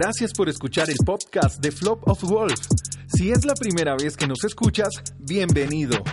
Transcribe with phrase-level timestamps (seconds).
[0.00, 2.54] Gracias por escuchar el podcast de Flop of Wolf.
[3.08, 6.04] Si es la primera vez que nos escuchas, bienvenido.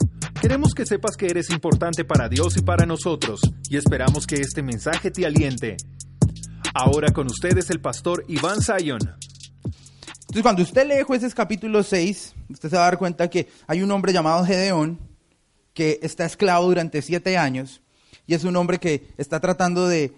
[0.41, 4.63] Queremos que sepas que eres importante para Dios y para nosotros, y esperamos que este
[4.63, 5.77] mensaje te aliente.
[6.73, 9.01] Ahora con ustedes el pastor Iván Sion.
[9.61, 13.83] Entonces, cuando usted lee Jueces capítulo 6, usted se va a dar cuenta que hay
[13.83, 14.99] un hombre llamado Gedeón
[15.75, 17.83] que está esclavo durante siete años
[18.25, 20.11] y es un hombre que está tratando de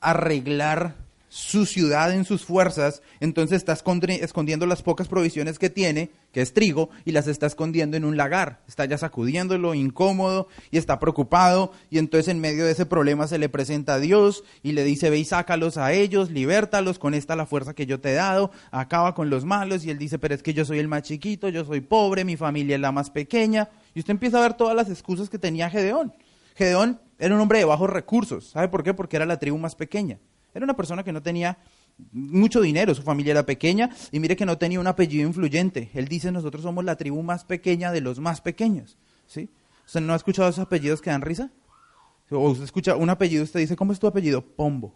[0.00, 0.99] arreglar
[1.32, 6.52] su ciudad en sus fuerzas, entonces está escondiendo las pocas provisiones que tiene, que es
[6.52, 8.62] trigo, y las está escondiendo en un lagar.
[8.66, 13.38] Está ya sacudiéndolo, incómodo, y está preocupado, y entonces en medio de ese problema se
[13.38, 17.36] le presenta a Dios y le dice, ve y sácalos a ellos, libértalos, con esta
[17.36, 20.34] la fuerza que yo te he dado, acaba con los malos, y él dice, pero
[20.34, 23.08] es que yo soy el más chiquito, yo soy pobre, mi familia es la más
[23.08, 26.12] pequeña, y usted empieza a ver todas las excusas que tenía Gedeón.
[26.56, 28.94] Gedeón era un hombre de bajos recursos, ¿sabe por qué?
[28.94, 30.18] Porque era la tribu más pequeña.
[30.54, 31.58] Era una persona que no tenía
[32.12, 35.90] mucho dinero, su familia era pequeña y mire que no tenía un apellido influyente.
[35.94, 38.96] Él dice, nosotros somos la tribu más pequeña de los más pequeños.
[39.26, 39.48] ¿Sí?
[39.86, 41.50] ¿Usted no ha escuchado esos apellidos que dan risa?
[42.30, 44.40] O usted escucha un apellido, usted dice, ¿cómo es tu apellido?
[44.42, 44.94] Pombo.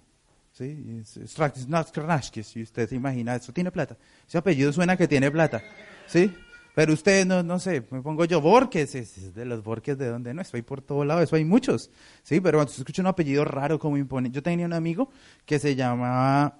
[0.52, 0.64] ¿Sí?
[0.64, 3.96] Y usted se imagina, eso tiene plata.
[4.26, 5.62] Ese apellido suena que tiene plata.
[6.06, 6.32] ¿Sí?
[6.74, 10.34] Pero usted, no, no sé, me pongo yo, Borges, es de los Borges de donde
[10.34, 11.90] no, estoy por todo lado, eso hay muchos,
[12.24, 12.40] ¿sí?
[12.40, 15.08] Pero cuando se escucha un apellido raro como impone, yo tenía un amigo
[15.46, 16.58] que se llamaba,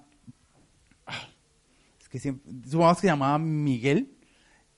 [1.05, 1.27] ah,
[1.99, 4.15] es que siempre, supongamos que se llamaba Miguel,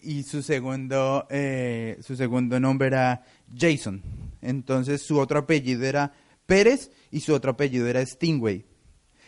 [0.02, 3.24] y su segundo, eh, su segundo nombre era
[3.56, 4.02] Jason.
[4.42, 6.14] Entonces su otro apellido era
[6.46, 8.66] Pérez y su otro apellido era Stingway.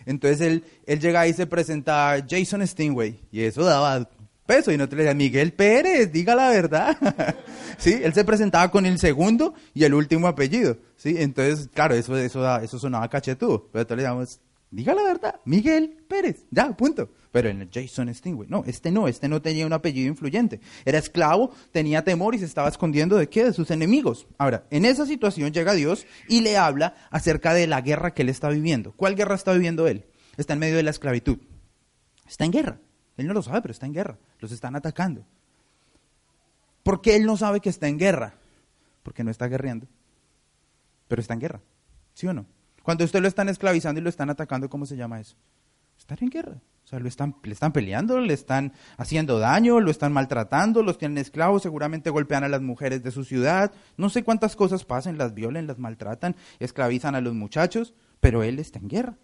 [0.05, 4.09] Entonces él, él llegaba y se presentaba Jason Stingway, y eso daba
[4.50, 4.72] peso.
[4.72, 6.97] Y nosotros le decíamos, Miguel Pérez, diga la verdad.
[7.78, 8.00] ¿Sí?
[8.03, 10.78] Él se presentaba con el segundo y el último apellido.
[10.97, 11.16] ¿Sí?
[11.19, 13.70] Entonces, claro, eso, eso, eso sonaba cachetudo.
[13.72, 14.39] Pero nosotros le decíamos,
[14.72, 17.11] diga la verdad, Miguel Pérez, ya, punto.
[17.31, 20.59] Pero en el Jason Stingway, no, este no, este no tenía un apellido influyente.
[20.83, 23.45] Era esclavo, tenía temor y se estaba escondiendo de qué?
[23.45, 24.25] De sus enemigos.
[24.39, 28.30] Ahora, en esa situación llega Dios y le habla acerca de la guerra que él
[28.30, 28.93] está viviendo.
[28.93, 30.05] ¿Cuál guerra está viviendo él?
[30.37, 31.37] Está en medio de la esclavitud.
[32.27, 32.80] Está en guerra.
[33.19, 34.17] Él no lo sabe, pero está en guerra.
[34.39, 35.25] Los están atacando.
[36.83, 38.33] ¿Por qué él no sabe que está en guerra?
[39.03, 39.87] Porque no está guerreando.
[41.07, 41.61] Pero está en guerra.
[42.13, 42.45] ¿Sí o no?
[42.83, 45.35] Cuando usted lo están esclavizando y lo están atacando, ¿cómo se llama eso?
[45.97, 46.57] Estar en guerra.
[46.83, 50.97] O sea, lo están, le están peleando, le están haciendo daño, lo están maltratando, los
[50.97, 53.71] tienen esclavos, seguramente golpean a las mujeres de su ciudad.
[53.95, 58.57] No sé cuántas cosas pasan, las violen, las maltratan, esclavizan a los muchachos, pero él
[58.57, 59.17] está en guerra.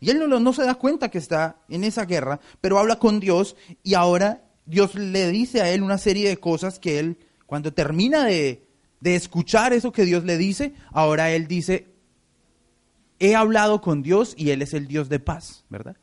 [0.00, 3.56] Y él no, se da cuenta que está en esa guerra, pero habla con Dios
[3.82, 8.24] y ahora Dios le dice a él una serie de cosas que él, cuando termina
[8.24, 8.66] de,
[9.00, 11.88] de escuchar eso que Dios le dice, ahora él dice,
[13.18, 15.96] he hablado con Dios y Él es el Dios de paz, ¿verdad?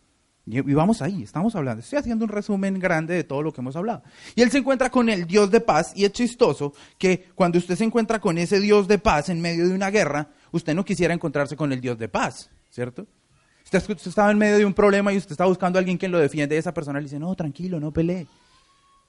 [0.48, 1.82] Y vamos ahí, estamos hablando.
[1.82, 4.04] Estoy haciendo un resumen grande de todo lo que hemos hablado.
[4.36, 7.76] Y él se encuentra con el Dios de paz y es chistoso que cuando usted
[7.76, 11.16] se encuentra con ese Dios de paz en medio de una guerra, usted no quisiera
[11.16, 13.08] encontrarse con el Dios de paz, ¿cierto?
[13.66, 16.20] Usted, estaba en medio de un problema y usted está buscando a alguien que lo
[16.20, 18.28] defiende y esa persona le dice, no, tranquilo, no pelee.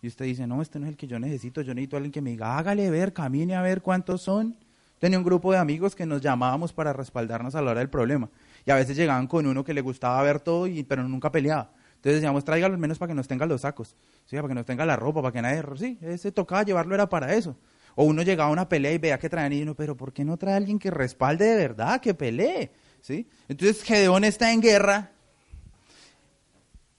[0.00, 2.12] Y usted dice, no, este no es el que yo necesito, yo necesito a alguien
[2.12, 4.56] que me diga, hágale ver, camine a ver cuántos son.
[4.98, 8.30] Tenía un grupo de amigos que nos llamábamos para respaldarnos a la hora del problema.
[8.64, 11.70] Y a veces llegaban con uno que le gustaba ver todo, y, pero nunca peleaba.
[11.96, 13.94] Entonces decíamos, tráigalo al menos para que nos tenga los sacos,
[14.24, 14.36] ¿sí?
[14.36, 15.62] para que nos tenga la ropa, para que nadie...
[15.76, 17.56] Sí, ese tocaba llevarlo era para eso.
[17.94, 20.24] O uno llegaba a una pelea y veía que traían y uno, pero ¿por qué
[20.24, 22.70] no trae a alguien que respalde de verdad, que pelee?
[23.48, 25.12] Entonces Gedeón está en guerra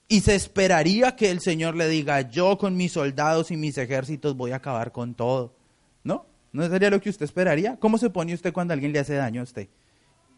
[0.08, 4.36] y se esperaría que el Señor le diga, yo con mis soldados y mis ejércitos
[4.36, 5.54] voy a acabar con todo.
[6.02, 6.26] ¿No?
[6.52, 7.76] ¿No sería lo que usted esperaría?
[7.78, 9.68] ¿Cómo se pone usted cuando alguien le hace daño a usted?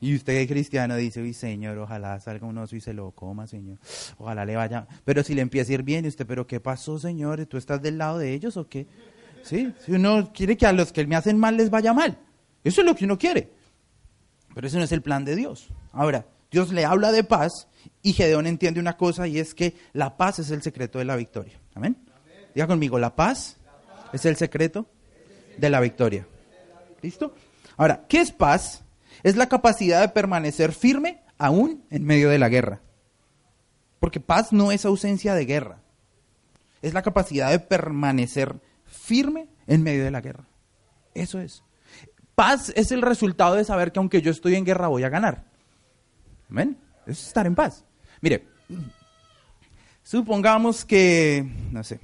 [0.00, 3.78] Y usted, cristiano, dice, uy, Señor, ojalá salga un oso y se lo coma, Señor.
[4.18, 4.88] Ojalá le vaya.
[5.04, 7.44] Pero si le empieza a ir bien, y usted, ¿pero qué pasó, Señor?
[7.46, 8.86] ¿Tú estás del lado de ellos o qué?
[9.42, 9.72] ¿Sí?
[9.84, 12.18] Si uno quiere que a los que me hacen mal les vaya mal.
[12.64, 13.50] Eso es lo que uno quiere.
[14.54, 15.68] Pero ese no es el plan de Dios.
[15.92, 17.68] Ahora, Dios le habla de paz
[18.02, 21.16] y Gedeón entiende una cosa y es que la paz es el secreto de la
[21.16, 21.60] victoria.
[21.74, 21.96] Amén.
[22.54, 23.56] Diga conmigo, la paz
[24.12, 24.86] es el secreto
[25.56, 26.26] de la victoria.
[27.02, 27.34] ¿Listo?
[27.76, 28.82] Ahora, ¿qué es paz?
[29.22, 32.80] Es la capacidad de permanecer firme aún en medio de la guerra.
[34.00, 35.80] Porque paz no es ausencia de guerra.
[36.82, 40.48] Es la capacidad de permanecer firme en medio de la guerra.
[41.14, 41.62] Eso es.
[42.40, 45.44] Paz es el resultado de saber que aunque yo estoy en guerra voy a ganar.
[46.50, 46.74] Amén.
[47.04, 47.84] Es estar en paz.
[48.22, 48.46] Mire,
[50.02, 52.00] supongamos que, no sé,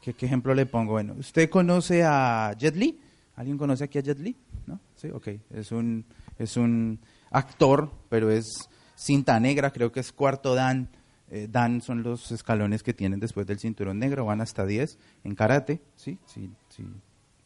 [0.00, 0.92] ¿qué, ejemplo le pongo?
[0.92, 3.00] Bueno, ¿usted conoce a Jet Li?
[3.34, 4.36] ¿Alguien conoce aquí a Jet Li?
[4.68, 4.78] ¿No?
[4.94, 5.26] Sí, ok.
[5.50, 6.04] Es un,
[6.38, 7.00] es un
[7.32, 8.46] actor, pero es
[8.94, 10.88] cinta negra, creo que es cuarto dan.
[11.32, 15.34] Eh, dan son los escalones que tienen después del cinturón negro, van hasta 10 en
[15.34, 16.20] karate, ¿sí?
[16.26, 16.84] sí, sí.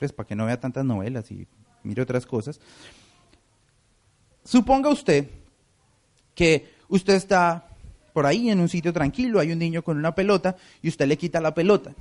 [0.01, 1.47] Pues para que no vea tantas novelas y
[1.83, 2.59] mire otras cosas.
[4.43, 5.29] Suponga usted
[6.35, 7.69] que usted está
[8.15, 11.19] por ahí en un sitio tranquilo, hay un niño con una pelota y usted le
[11.19, 11.93] quita la pelota.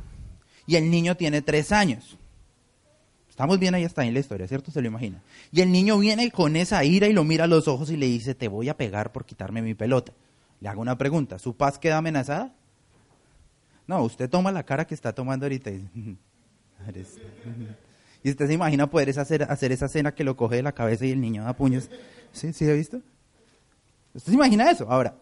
[0.65, 2.17] Y el niño tiene tres años.
[3.29, 4.71] Estamos bien ahí está en la historia, ¿cierto?
[4.71, 5.21] Se lo imagina.
[5.51, 8.05] Y el niño viene con esa ira y lo mira a los ojos y le
[8.05, 10.13] dice, te voy a pegar por quitarme mi pelota.
[10.61, 12.55] Le hago una pregunta, ¿su paz queda amenazada?
[13.87, 16.17] No, usted toma la cara que está tomando ahorita y
[18.23, 21.11] Y usted se imagina poder hacer, esa escena que lo coge de la cabeza y
[21.11, 21.89] el niño da puños.
[22.31, 22.51] ¿Sí?
[22.53, 23.01] ¿Sí ha visto?
[24.13, 24.87] ¿Usted se imagina eso?
[24.89, 25.15] Ahora,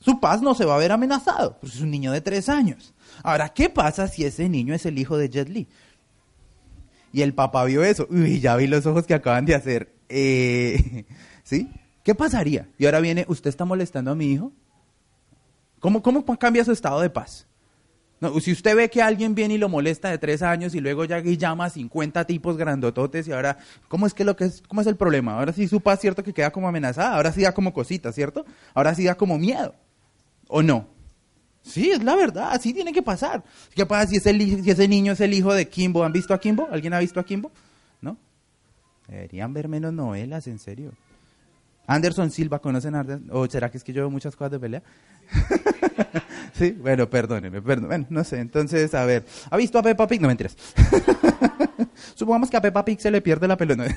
[0.00, 2.94] su paz no se va a ver amenazado, porque es un niño de tres años.
[3.22, 5.68] Ahora, ¿qué pasa si ese niño es el hijo de Jet Li?
[7.12, 8.06] Y el papá vio eso.
[8.10, 9.94] Uy, ya vi los ojos que acaban de hacer.
[10.08, 11.04] Eh,
[11.44, 11.68] ¿Sí?
[12.02, 12.68] ¿Qué pasaría?
[12.78, 14.52] Y ahora viene, ¿usted está molestando a mi hijo?
[15.80, 17.46] ¿Cómo, cómo cambia su estado de paz?
[18.20, 21.06] No, si usted ve que alguien viene y lo molesta de tres años y luego
[21.06, 23.56] ya llama a 50 tipos grandototes y ahora,
[23.88, 25.38] ¿cómo es que lo que es, cómo es el problema?
[25.38, 28.44] Ahora sí su paz, cierto que queda como amenazada, ahora sí da como cosita, ¿cierto?
[28.74, 29.74] Ahora sí da como miedo.
[30.48, 30.86] ¿O no?
[31.62, 33.42] Sí, es la verdad, así tiene que pasar.
[33.74, 36.04] ¿Qué pasa si ese, niño es el hijo de Kimbo?
[36.04, 36.68] ¿Han visto a Kimbo?
[36.70, 37.50] ¿Alguien ha visto a Kimbo?
[38.02, 38.18] ¿No?
[39.08, 40.92] Deberían ver menos novelas, en serio.
[41.86, 43.28] Anderson Silva, ¿conocen a Anderson?
[43.30, 44.82] ¿O será que es que yo veo muchas cosas de pelea?
[46.78, 47.88] bueno, perdónenme, perdón.
[47.88, 49.24] Bueno, no sé, entonces, a ver.
[49.50, 50.20] ¿Ha visto a Peppa Pig?
[50.20, 50.56] No, mentiras.
[52.14, 53.86] Supongamos que a Peppa Pig se le pierde la pelota.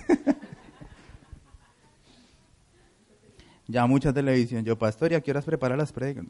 [3.68, 4.64] ya mucha televisión.
[4.64, 6.26] Yo, pastor, ¿y a qué horas prepara las pregas?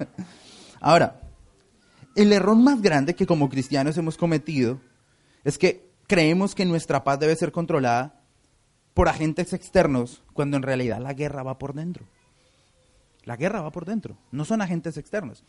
[0.80, 1.20] Ahora,
[2.16, 4.80] el error más grande que como cristianos hemos cometido
[5.44, 8.20] es que creemos que nuestra paz debe ser controlada
[8.94, 12.04] por agentes externos cuando en realidad la guerra va por dentro.
[13.24, 15.44] La guerra va por dentro, no son agentes externos.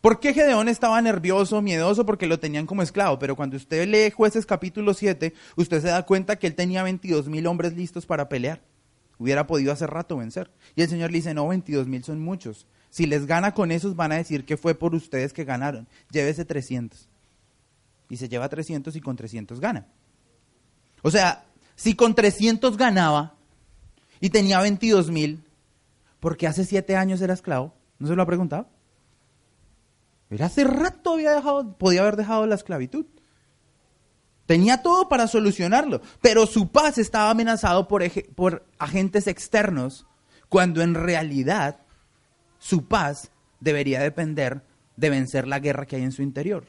[0.00, 2.04] ¿Por qué Gedeón estaba nervioso, miedoso?
[2.04, 3.18] Porque lo tenían como esclavo.
[3.18, 7.28] Pero cuando usted lee Jueces capítulo 7, usted se da cuenta que él tenía 22
[7.28, 8.60] mil hombres listos para pelear.
[9.18, 10.50] Hubiera podido hace rato vencer.
[10.74, 12.66] Y el Señor le dice, no, 22 mil son muchos.
[12.90, 15.88] Si les gana con esos, van a decir que fue por ustedes que ganaron.
[16.10, 17.08] Llévese 300.
[18.08, 19.86] Y se lleva 300 y con 300 gana.
[21.02, 23.34] O sea, si con 300 ganaba
[24.20, 25.45] y tenía 22 mil,
[26.20, 28.68] porque hace siete años era esclavo, ¿no se lo ha preguntado?
[30.40, 33.06] Hace rato había dejado, podía haber dejado la esclavitud.
[34.46, 38.02] Tenía todo para solucionarlo, pero su paz estaba amenazado por,
[38.34, 40.06] por agentes externos,
[40.48, 41.80] cuando en realidad
[42.58, 43.30] su paz
[43.60, 44.62] debería depender
[44.96, 46.66] de vencer la guerra que hay en su interior.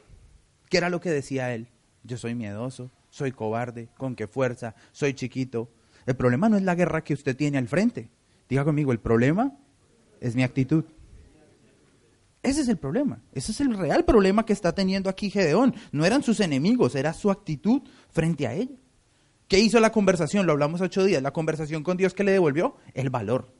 [0.68, 1.68] ¿Qué era lo que decía él?
[2.02, 5.70] Yo soy miedoso, soy cobarde, con qué fuerza, soy chiquito.
[6.06, 8.10] El problema no es la guerra que usted tiene al frente.
[8.48, 9.56] Diga conmigo, el problema
[10.20, 10.84] es mi actitud.
[12.42, 13.20] Ese es el problema.
[13.32, 15.74] Ese es el real problema que está teniendo aquí Gedeón.
[15.92, 18.76] No eran sus enemigos, era su actitud frente a ella.
[19.48, 20.46] ¿Qué hizo la conversación?
[20.46, 21.22] Lo hablamos ocho días.
[21.22, 23.52] La conversación con Dios que le devolvió el valor.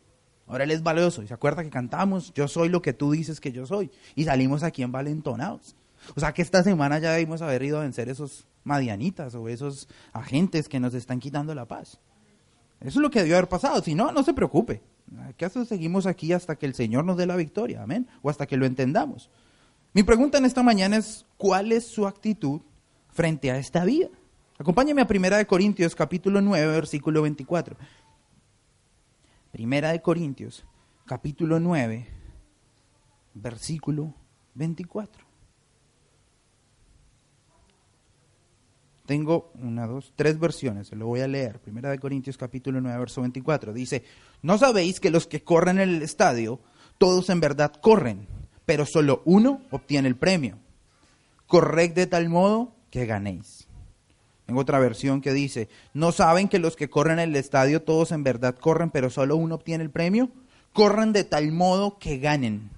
[0.47, 1.23] Ahora él es valioso.
[1.23, 3.91] Y se acuerda que cantamos, yo soy lo que tú dices que yo soy.
[4.15, 5.77] Y salimos aquí envalentonados.
[6.15, 9.89] O sea que esta semana ya debimos haber ido a vencer esos madianitas o esos
[10.13, 12.01] agentes que nos están quitando la paz.
[12.81, 13.83] Eso es lo que debió haber pasado.
[13.83, 14.83] Si no, no se preocupe.
[15.29, 17.83] ¿Acaso seguimos aquí hasta que el Señor nos dé la victoria?
[17.83, 18.07] Amén.
[18.23, 19.31] O hasta que lo entendamos.
[19.95, 22.61] Mi pregunta en esta mañana es, ¿cuál es su actitud
[23.09, 24.09] frente a esta vida?
[24.59, 27.77] Acompáñame a Primera de Corintios, capítulo 9, versículo 24.
[29.51, 30.67] Primera de Corintios,
[31.07, 32.07] capítulo 9,
[33.35, 34.15] versículo
[34.55, 35.28] 24.
[39.09, 41.61] Tengo una, dos, tres versiones, se lo voy a leer.
[41.61, 43.73] Primera de Corintios capítulo 9, verso 24.
[43.73, 44.05] Dice,
[44.43, 46.61] ¿no sabéis que los que corren en el estadio,
[46.99, 48.29] todos en verdad corren,
[48.67, 50.59] pero solo uno obtiene el premio?
[51.47, 53.67] Corred de tal modo que ganéis.
[54.45, 58.13] Tengo otra versión que dice, ¿no saben que los que corren en el estadio, todos
[58.13, 60.29] en verdad corren, pero solo uno obtiene el premio?
[60.75, 62.69] Corren de tal modo que ganen.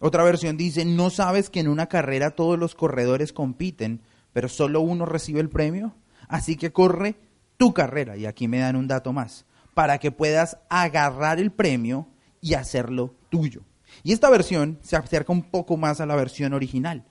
[0.00, 4.00] Otra versión dice, ¿no sabes que en una carrera todos los corredores compiten?
[4.38, 5.96] Pero solo uno recibe el premio.
[6.28, 7.16] Así que corre
[7.56, 12.06] tu carrera, y aquí me dan un dato más, para que puedas agarrar el premio
[12.40, 13.62] y hacerlo tuyo.
[14.04, 17.04] Y esta versión se acerca un poco más a la versión original.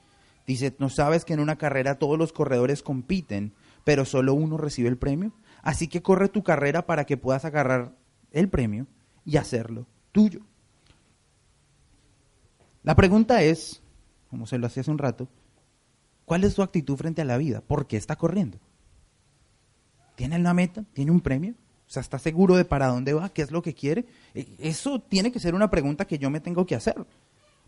[0.45, 3.51] Dice, ¿no sabes que en una carrera todos los corredores compiten,
[3.83, 5.33] pero solo uno recibe el premio?
[5.63, 7.93] Así que corre tu carrera para que puedas agarrar
[8.31, 8.87] el premio
[9.25, 10.45] y hacerlo tuyo.
[12.83, 13.81] La pregunta es,
[14.29, 15.27] como se lo hacía hace un rato,
[16.27, 17.61] ¿Cuál es su actitud frente a la vida?
[17.61, 18.59] ¿Por qué está corriendo?
[20.15, 20.83] ¿Tiene una meta?
[20.91, 21.53] ¿Tiene un premio?
[21.53, 23.29] O sea, ¿está seguro de para dónde va?
[23.29, 24.07] ¿Qué es lo que quiere?
[24.35, 26.95] E, eso tiene que ser una pregunta que yo me tengo que hacer.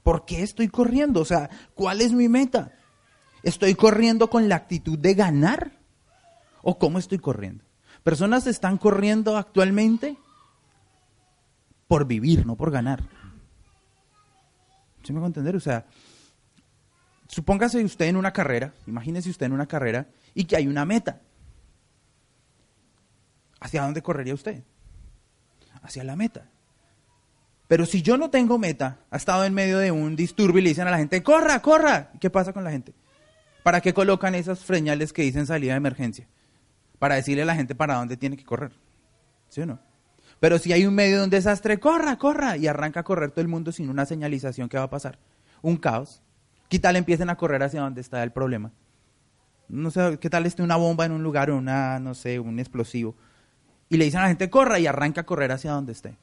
[0.04, 1.22] ¿Por qué estoy corriendo?
[1.22, 2.74] O sea, ¿cuál es mi meta?
[3.44, 5.72] ¿Estoy corriendo con la actitud de ganar?
[6.62, 7.64] ¿O cómo estoy corriendo?
[8.04, 10.18] Personas están corriendo actualmente
[11.88, 13.04] por vivir, no por ganar.
[15.04, 15.56] ¿Sí me va a entender?
[15.56, 15.86] O sea,
[17.30, 21.22] supóngase usted en una carrera, imagínese usted en una carrera y que hay una meta.
[23.62, 24.64] ¿Hacia dónde correría usted?
[25.82, 26.50] Hacia la meta.
[27.68, 30.70] Pero si yo no tengo meta, ha estado en medio de un disturbio y le
[30.70, 32.12] dicen a la gente, corra, corra.
[32.20, 32.94] ¿Qué pasa con la gente?
[33.62, 36.28] ¿Para qué colocan esas freñales que dicen salida de emergencia?
[36.98, 38.72] Para decirle a la gente para dónde tiene que correr.
[39.50, 39.80] ¿Sí o no?
[40.40, 43.42] Pero si hay un medio de un desastre, corra, corra, y arranca a correr todo
[43.42, 45.20] el mundo sin una señalización, ¿qué va a pasar?
[45.62, 46.24] Un caos.
[46.70, 48.72] ¿Qué tal empiecen a correr hacia donde está el problema?
[49.70, 52.60] No sé, ¿qué tal esté una bomba en un lugar o una, no sé, un
[52.60, 53.16] explosivo?
[53.90, 56.18] Y le dicen a la gente, corra, y arranca a correr hacia donde esté.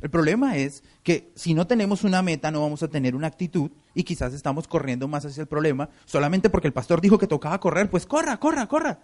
[0.00, 3.70] El problema es que si no tenemos una meta, no vamos a tener una actitud
[3.94, 7.60] y quizás estamos corriendo más hacia el problema solamente porque el pastor dijo que tocaba
[7.60, 9.00] correr, pues corra, corra, corra.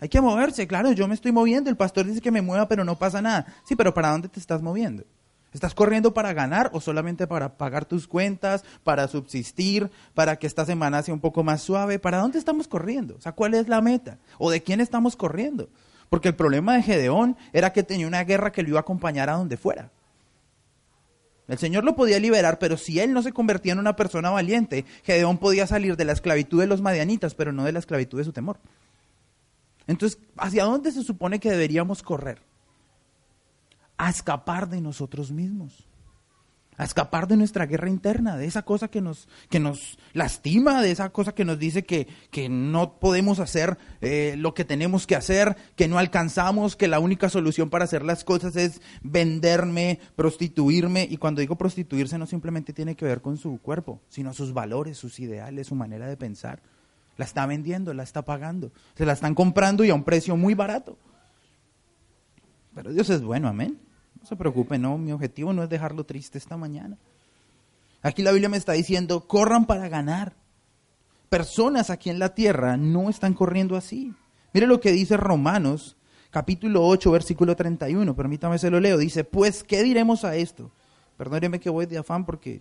[0.00, 2.84] Hay que moverse, claro, yo me estoy moviendo, el pastor dice que me mueva, pero
[2.84, 3.46] no pasa nada.
[3.64, 5.04] Sí, pero ¿para dónde te estás moviendo?
[5.52, 10.66] ¿Estás corriendo para ganar o solamente para pagar tus cuentas, para subsistir, para que esta
[10.66, 11.98] semana sea un poco más suave?
[11.98, 13.16] ¿Para dónde estamos corriendo?
[13.16, 14.18] O sea, ¿cuál es la meta?
[14.38, 15.70] ¿O de quién estamos corriendo?
[16.10, 19.30] Porque el problema de Gedeón era que tenía una guerra que lo iba a acompañar
[19.30, 19.90] a donde fuera.
[21.48, 24.84] El Señor lo podía liberar, pero si él no se convertía en una persona valiente,
[25.02, 28.24] Gedeón podía salir de la esclavitud de los madianitas, pero no de la esclavitud de
[28.24, 28.58] su temor.
[29.86, 32.42] Entonces, ¿hacia dónde se supone que deberíamos correr?
[33.98, 35.86] A escapar de nosotros mismos.
[36.78, 40.92] A escapar de nuestra guerra interna, de esa cosa que nos, que nos lastima, de
[40.92, 45.16] esa cosa que nos dice que, que no podemos hacer eh, lo que tenemos que
[45.16, 51.04] hacer, que no alcanzamos, que la única solución para hacer las cosas es venderme, prostituirme.
[51.10, 54.96] Y cuando digo prostituirse no simplemente tiene que ver con su cuerpo, sino sus valores,
[54.96, 56.62] sus ideales, su manera de pensar.
[57.16, 58.70] La está vendiendo, la está pagando.
[58.94, 60.96] Se la están comprando y a un precio muy barato.
[62.72, 63.80] Pero Dios es bueno, amén.
[64.28, 66.98] No se preocupe, no, mi objetivo no es dejarlo triste esta mañana.
[68.02, 70.34] Aquí la Biblia me está diciendo, corran para ganar.
[71.30, 74.12] Personas aquí en la tierra no están corriendo así.
[74.52, 75.96] Mire lo que dice Romanos,
[76.28, 78.14] capítulo 8, versículo 31.
[78.14, 78.98] Permítame se lo leo.
[78.98, 80.70] Dice, pues, ¿qué diremos a esto?
[81.16, 82.60] Perdóneme que voy de afán porque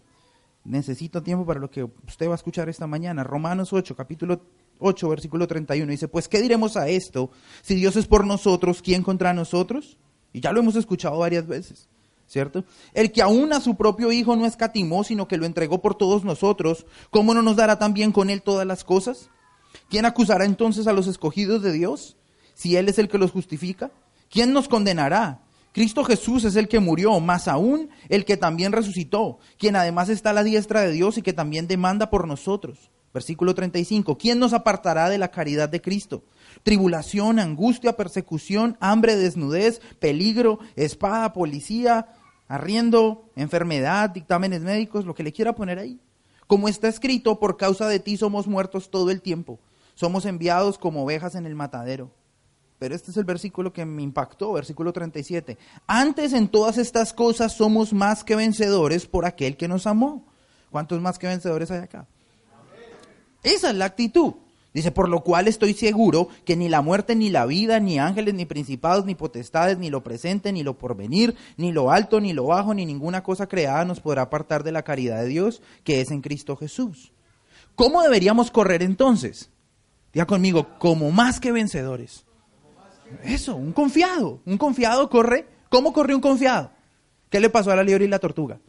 [0.63, 3.25] necesito tiempo para lo que usted va a escuchar esta mañana.
[3.25, 4.39] Romanos 8, capítulo
[4.79, 5.91] 8, versículo 31.
[5.91, 7.29] Dice, pues, ¿qué diremos a esto?
[7.61, 9.97] Si Dios es por nosotros, ¿quién contra nosotros?
[10.37, 11.87] Y ya lo hemos escuchado varias veces,
[12.27, 12.63] ¿cierto?
[12.93, 16.23] El que aún a su propio Hijo no escatimó, sino que lo entregó por todos
[16.23, 19.31] nosotros, ¿cómo no nos dará también con Él todas las cosas?
[19.89, 22.17] ¿Quién acusará entonces a los escogidos de Dios?
[22.53, 23.89] Si Él es el que los justifica.
[24.29, 25.41] ¿Quién nos condenará?
[25.71, 30.29] Cristo Jesús es el que murió, más aún el que también resucitó, quien además está
[30.29, 32.91] a la diestra de Dios y que también demanda por nosotros.
[33.11, 34.19] Versículo 35.
[34.19, 36.21] ¿Quién nos apartará de la caridad de Cristo?
[36.67, 42.07] Tribulación, angustia, persecución, hambre, desnudez, peligro, espada, policía,
[42.49, 45.97] arriendo, enfermedad, dictámenes médicos, lo que le quiera poner ahí.
[46.45, 49.59] Como está escrito, por causa de ti somos muertos todo el tiempo.
[49.95, 52.11] Somos enviados como ovejas en el matadero.
[52.79, 55.57] Pero este es el versículo que me impactó, versículo 37.
[55.87, 60.25] Antes en todas estas cosas somos más que vencedores por aquel que nos amó.
[60.69, 62.07] ¿Cuántos más que vencedores hay acá?
[63.41, 64.33] Esa es la actitud.
[64.77, 68.35] Dice, por lo cual estoy seguro que ni la muerte, ni la vida, ni ángeles,
[68.35, 72.45] ni principados, ni potestades, ni lo presente, ni lo porvenir, ni lo alto, ni lo
[72.45, 76.11] bajo, ni ninguna cosa creada nos podrá apartar de la caridad de Dios que es
[76.11, 77.11] en Cristo Jesús.
[77.73, 79.49] ¿Cómo deberíamos correr entonces?
[80.13, 82.23] Diga conmigo, como más que vencedores.
[83.23, 84.41] Eso, un confiado.
[84.45, 85.47] Un confiado corre.
[85.69, 86.69] ¿Cómo corrió un confiado?
[87.31, 88.59] ¿Qué le pasó a la liebre y la tortuga?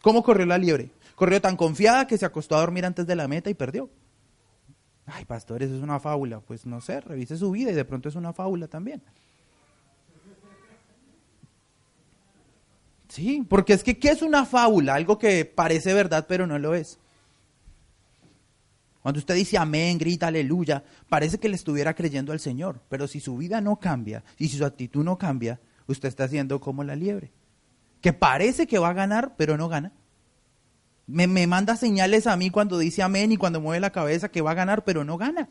[0.00, 0.92] ¿Cómo corrió la liebre?
[1.16, 3.90] Corrió tan confiada que se acostó a dormir antes de la meta y perdió.
[5.06, 6.40] Ay, pastor, eso es una fábula.
[6.40, 9.02] Pues no sé, revise su vida y de pronto es una fábula también.
[13.08, 14.94] Sí, porque es que, ¿qué es una fábula?
[14.94, 16.98] Algo que parece verdad pero no lo es.
[19.02, 22.80] Cuando usted dice amén, grita aleluya, parece que le estuviera creyendo al Señor.
[22.88, 26.58] Pero si su vida no cambia y si su actitud no cambia, usted está haciendo
[26.58, 27.30] como la liebre.
[28.00, 29.92] Que parece que va a ganar, pero no gana.
[31.06, 34.52] Me, manda señales a mí cuando dice amén y cuando mueve la cabeza que va
[34.52, 35.48] a ganar, pero no gana.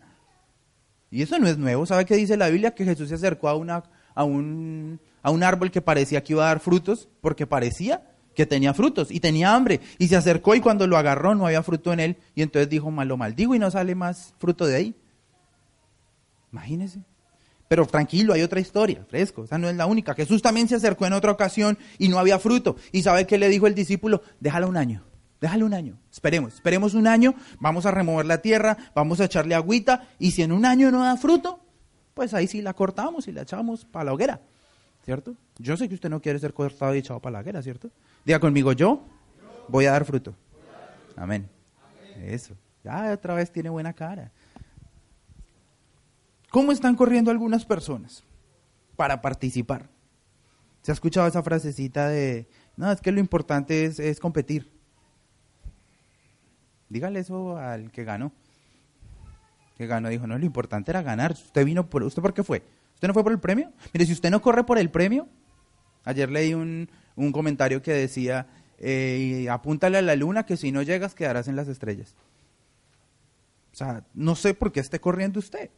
[1.12, 1.86] Y eso no es nuevo.
[1.86, 2.74] ¿Sabe qué dice la Biblia?
[2.74, 3.84] Que Jesús se acercó a, una,
[4.16, 8.46] a, un, a un árbol que parecía que iba a dar frutos, porque parecía que
[8.48, 9.80] tenía frutos y tenía hambre.
[10.00, 12.18] Y se acercó y cuando lo agarró no había fruto en él.
[12.34, 14.96] Y entonces dijo, lo maldigo y no sale más fruto de ahí.
[16.52, 17.04] Imagínese.
[17.68, 20.14] Pero tranquilo, hay otra historia, fresco, esa no es la única.
[20.14, 22.76] Jesús también se acercó en otra ocasión y no había fruto.
[22.92, 24.22] ¿Y sabe qué le dijo el discípulo?
[24.40, 25.04] Déjala un año,
[25.44, 29.56] déjale un año, esperemos, esperemos un año, vamos a remover la tierra, vamos a echarle
[29.56, 31.60] agüita y si en un año no da fruto,
[32.14, 34.40] pues ahí sí la cortamos y la echamos para la hoguera,
[35.04, 35.36] ¿cierto?
[35.58, 37.92] Yo sé que usted no quiere ser cortado y echado para la hoguera, ¿cierto?
[38.24, 39.04] Diga conmigo, yo
[39.68, 40.34] voy a dar fruto.
[41.18, 41.50] Amén.
[42.22, 42.56] Eso.
[42.82, 44.32] Ya otra vez tiene buena cara.
[46.52, 48.24] ¿Cómo están corriendo algunas personas
[48.96, 49.90] para participar?
[50.84, 52.48] ¿Se ha escuchado esa frasecita de,
[52.78, 54.73] no, es que lo importante es, es competir?
[56.94, 58.32] Dígale eso al que ganó.
[59.76, 61.32] Que ganó, dijo, no, lo importante era ganar.
[61.32, 62.62] Usted vino por, ¿usted por qué fue?
[62.94, 63.72] ¿Usted no fue por el premio?
[63.92, 65.28] Mire, si usted no corre por el premio,
[66.04, 68.46] ayer leí un, un comentario que decía,
[68.78, 72.14] eh, apúntale a la luna que si no llegas quedarás en las estrellas.
[73.74, 75.72] O sea, no sé por qué esté corriendo usted.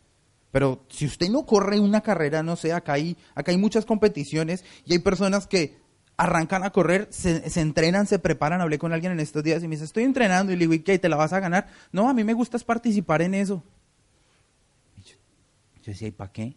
[0.51, 4.65] Pero si usted no corre una carrera, no sé, acá hay, acá hay muchas competiciones
[4.85, 5.77] y hay personas que
[6.17, 8.61] arrancan a correr, se, entrenan, se preparan.
[8.61, 10.51] Hablé con alguien en estos días y me dice, estoy entrenando.
[10.51, 10.99] Y le digo, ¿qué?
[10.99, 11.67] ¿Te la vas a ganar?
[11.91, 13.63] No, a mí me gusta participar en eso.
[14.97, 15.15] yo,
[15.81, 16.55] yo decía, ¿y para qué?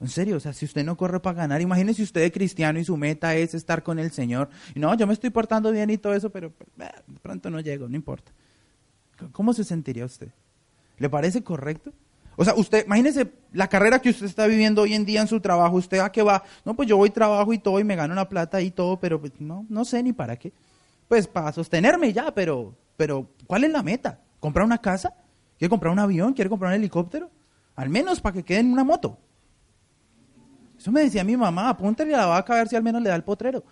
[0.00, 2.84] En serio, o sea, si usted no corre para ganar, imagínese usted es cristiano y
[2.84, 4.50] su meta es estar con el Señor.
[4.74, 7.60] Y no, yo me estoy portando bien y todo eso, pero eh, de pronto no
[7.60, 8.32] llego, no importa.
[9.32, 10.28] ¿Cómo se sentiría usted?
[10.98, 11.92] ¿Le parece correcto?
[12.36, 15.40] O sea, usted, imagínese la carrera que usted está viviendo hoy en día en su
[15.40, 16.42] trabajo, ¿usted a qué va?
[16.64, 19.20] No, pues yo voy trabajo y todo y me gano una plata y todo, pero
[19.20, 20.52] pues, no, no sé ni para qué.
[21.08, 24.20] Pues para sostenerme ya, pero, pero ¿cuál es la meta?
[24.40, 25.14] ¿Comprar una casa?
[25.58, 26.32] ¿Quiere comprar un avión?
[26.32, 27.30] ¿Quiere comprar un helicóptero?
[27.76, 29.18] Al menos para que quede en una moto.
[30.78, 33.08] Eso me decía mi mamá, apúntale a la vaca a ver si al menos le
[33.08, 33.64] da el potrero.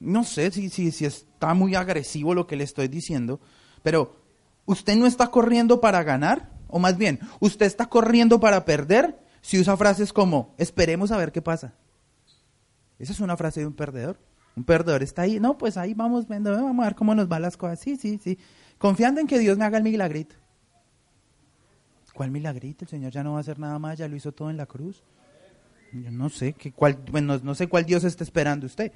[0.00, 3.40] No sé si, si, si está muy agresivo lo que le estoy diciendo,
[3.82, 4.19] pero
[4.70, 9.58] usted no está corriendo para ganar, o más bien, usted está corriendo para perder si
[9.58, 11.74] usa frases como, esperemos a ver qué pasa.
[12.98, 14.18] Esa es una frase de un perdedor.
[14.56, 17.42] Un perdedor está ahí, no, pues ahí vamos viendo, vamos a ver cómo nos van
[17.42, 17.80] las cosas.
[17.80, 18.38] Sí, sí, sí.
[18.78, 20.36] Confiando en que Dios me haga el milagrito.
[22.14, 22.84] ¿Cuál milagrito?
[22.84, 24.66] El Señor ya no va a hacer nada más, ya lo hizo todo en la
[24.66, 25.02] cruz.
[25.92, 28.92] Yo no sé, que cuál, bueno, no sé cuál Dios está esperando usted,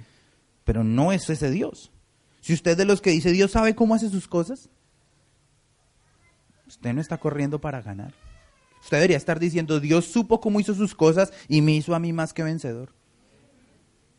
[0.65, 1.91] pero no es ese Dios.
[2.41, 4.69] Si usted es de los que dice Dios sabe cómo hace sus cosas,
[6.67, 8.13] Usted no está corriendo para ganar.
[8.81, 12.13] Usted debería estar diciendo, Dios supo cómo hizo sus cosas y me hizo a mí
[12.13, 12.93] más que vencedor.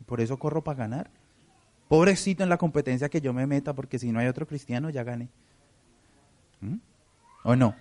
[0.06, 1.10] Por eso corro para ganar.
[1.88, 5.04] Pobrecito en la competencia que yo me meta, porque si no hay otro cristiano, ya
[5.04, 5.28] gané.
[6.60, 6.76] ¿Mm?
[7.44, 7.74] ¿O no?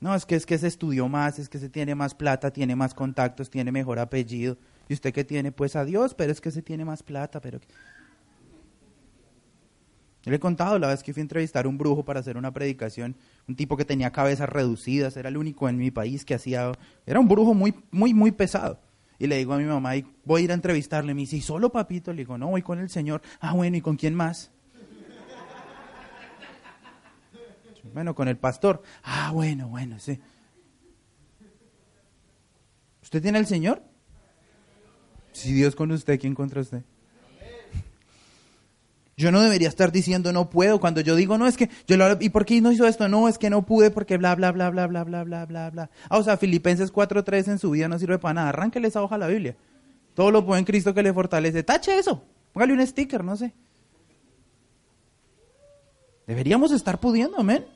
[0.00, 2.74] No, es que es que se estudió más, es que se tiene más plata, tiene
[2.74, 4.56] más contactos, tiene mejor apellido.
[4.88, 5.52] ¿Y usted qué tiene?
[5.52, 7.60] Pues a Dios, pero es que se tiene más plata, pero...
[10.24, 12.52] Le he contado la vez que fui a entrevistar a un brujo para hacer una
[12.52, 13.16] predicación,
[13.48, 16.72] un tipo que tenía cabezas reducidas, era el único en mi país que hacía,
[17.06, 18.78] era un brujo muy, muy, muy pesado.
[19.18, 19.92] Y le digo a mi mamá,
[20.24, 22.12] voy a ir a entrevistarle, me dice, ¿y solo papito?
[22.12, 23.22] Le digo, no, voy con el Señor.
[23.40, 24.50] Ah, bueno, ¿y con quién más?
[27.94, 28.82] bueno, con el pastor.
[29.02, 30.18] Ah, bueno, bueno, sí.
[33.02, 33.82] ¿Usted tiene el Señor?
[35.32, 36.82] Si Dios con usted, ¿quién contra usted?
[39.20, 42.16] Yo no debería estar diciendo no puedo cuando yo digo no es que yo lo
[42.20, 44.70] y por qué no hizo esto no es que no pude porque bla bla bla
[44.70, 45.90] bla bla bla bla bla bla.
[46.08, 48.48] Ah, o sea, Filipenses 4:3 en su vida no sirve para nada.
[48.48, 49.56] Arránquele esa hoja a la Biblia.
[50.14, 51.62] Todo lo puede en Cristo que le fortalece.
[51.62, 52.24] Tache eso.
[52.54, 53.52] Póngale un sticker, no sé.
[56.26, 57.66] Deberíamos estar pudiendo, amén.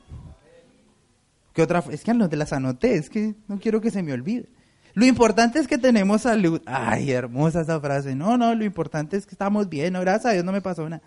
[1.53, 1.83] ¿Qué otra?
[1.91, 4.49] Es que no te las anoté, es que no quiero que se me olvide.
[4.95, 6.59] Lo importante es que tenemos salud.
[6.65, 8.15] Ay, hermosa esa frase.
[8.15, 9.93] No, no, lo importante es que estamos bien.
[9.93, 11.03] No, gracias a Dios no me pasó nada.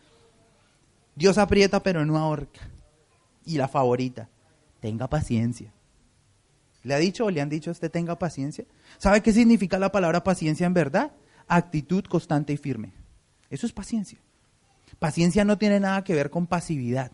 [1.19, 2.61] Dios aprieta pero no ahorca.
[3.45, 4.29] Y la favorita,
[4.81, 5.73] tenga paciencia.
[6.85, 8.65] ¿Le ha dicho o le han dicho a usted tenga paciencia?
[8.99, 11.11] ¿Sabe qué significa la palabra paciencia en verdad?
[11.49, 12.93] Actitud constante y firme.
[13.51, 14.19] Eso es paciencia.
[15.01, 17.11] Paciencia no tiene nada que ver con pasividad,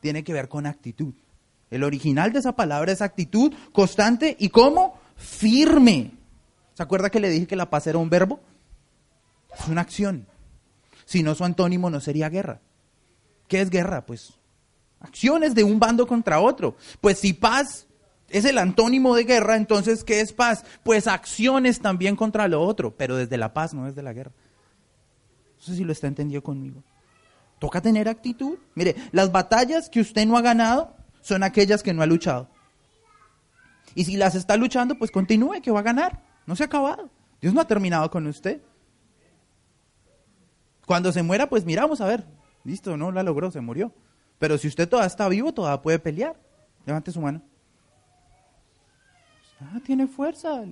[0.00, 1.14] tiene que ver con actitud.
[1.70, 6.12] El original de esa palabra es actitud constante y como firme.
[6.74, 8.40] ¿Se acuerda que le dije que la paz era un verbo?
[9.56, 10.26] Es una acción.
[11.04, 12.60] Si no su antónimo no sería guerra.
[13.48, 14.04] ¿Qué es guerra?
[14.06, 14.34] Pues
[15.00, 16.76] acciones de un bando contra otro.
[17.00, 17.86] Pues si paz
[18.30, 20.64] es el antónimo de guerra, entonces ¿qué es paz?
[20.82, 24.32] Pues acciones también contra lo otro, pero desde la paz, no desde la guerra.
[25.56, 26.82] No sé si lo está entendiendo conmigo.
[27.58, 28.58] Toca tener actitud.
[28.74, 32.48] Mire, las batallas que usted no ha ganado son aquellas que no ha luchado.
[33.94, 36.22] Y si las está luchando, pues continúe, que va a ganar.
[36.46, 37.10] No se ha acabado.
[37.40, 38.60] Dios no ha terminado con usted.
[40.86, 42.26] Cuando se muera, pues miramos a ver,
[42.64, 43.92] Listo, no la logró, se murió.
[44.38, 46.36] Pero si usted todavía está vivo, todavía puede pelear.
[46.86, 47.42] Levante su mano.
[49.60, 50.62] Ah, tiene fuerza.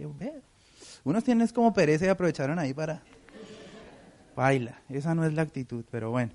[1.05, 3.03] Unos tienen como pereza y aprovecharon ahí para...
[4.35, 4.81] Baila.
[4.89, 6.33] Esa no es la actitud, pero bueno.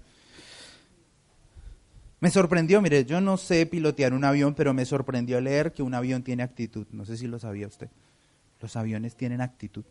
[2.20, 5.94] Me sorprendió, mire, yo no sé pilotear un avión, pero me sorprendió leer que un
[5.94, 6.88] avión tiene actitud.
[6.92, 7.90] No sé si lo sabía usted.
[8.60, 9.84] Los aviones tienen actitud.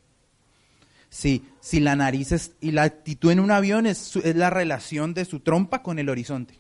[1.09, 5.15] Sí, si la nariz es, y la actitud en un avión es, es la relación
[5.15, 6.59] de su trompa con el horizonte.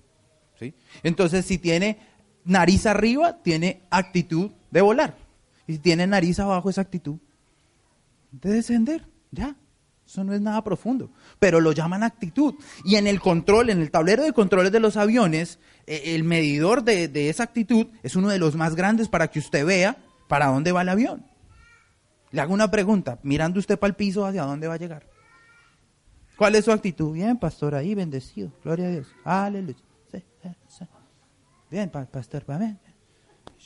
[0.59, 0.74] ¿sí?
[1.02, 1.98] Entonces, si tiene
[2.44, 5.16] nariz arriba, tiene actitud de volar.
[5.66, 7.18] Y si tiene nariz abajo, es actitud
[8.30, 9.06] de descender.
[9.30, 9.56] Ya.
[10.06, 12.54] Eso no es nada profundo, pero lo llaman actitud.
[12.85, 16.85] Y en el control, en el tablero de controles de los aviones, eh, el medidor
[16.85, 19.96] de esa actitud es uno de los más grandes para que usted vea
[20.28, 21.26] para dónde va el avión.
[22.37, 25.07] Le hago una pregunta, mirando usted para el piso, ¿hacia dónde va a llegar?
[26.37, 27.14] ¿Cuál es su actitud?
[27.14, 29.79] Bien, pastor, ahí bendecido, gloria a Dios, aleluya.
[31.70, 32.79] Bien, pastor, bien.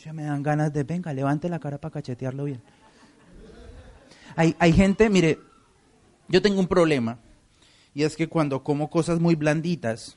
[0.05, 2.63] Ya me dan ganas de, venga, levante la cara para cachetearlo bien.
[4.37, 5.41] Hay, hay gente, mire,
[6.29, 7.19] yo tengo un problema,
[7.93, 10.17] y es que cuando como cosas muy blanditas,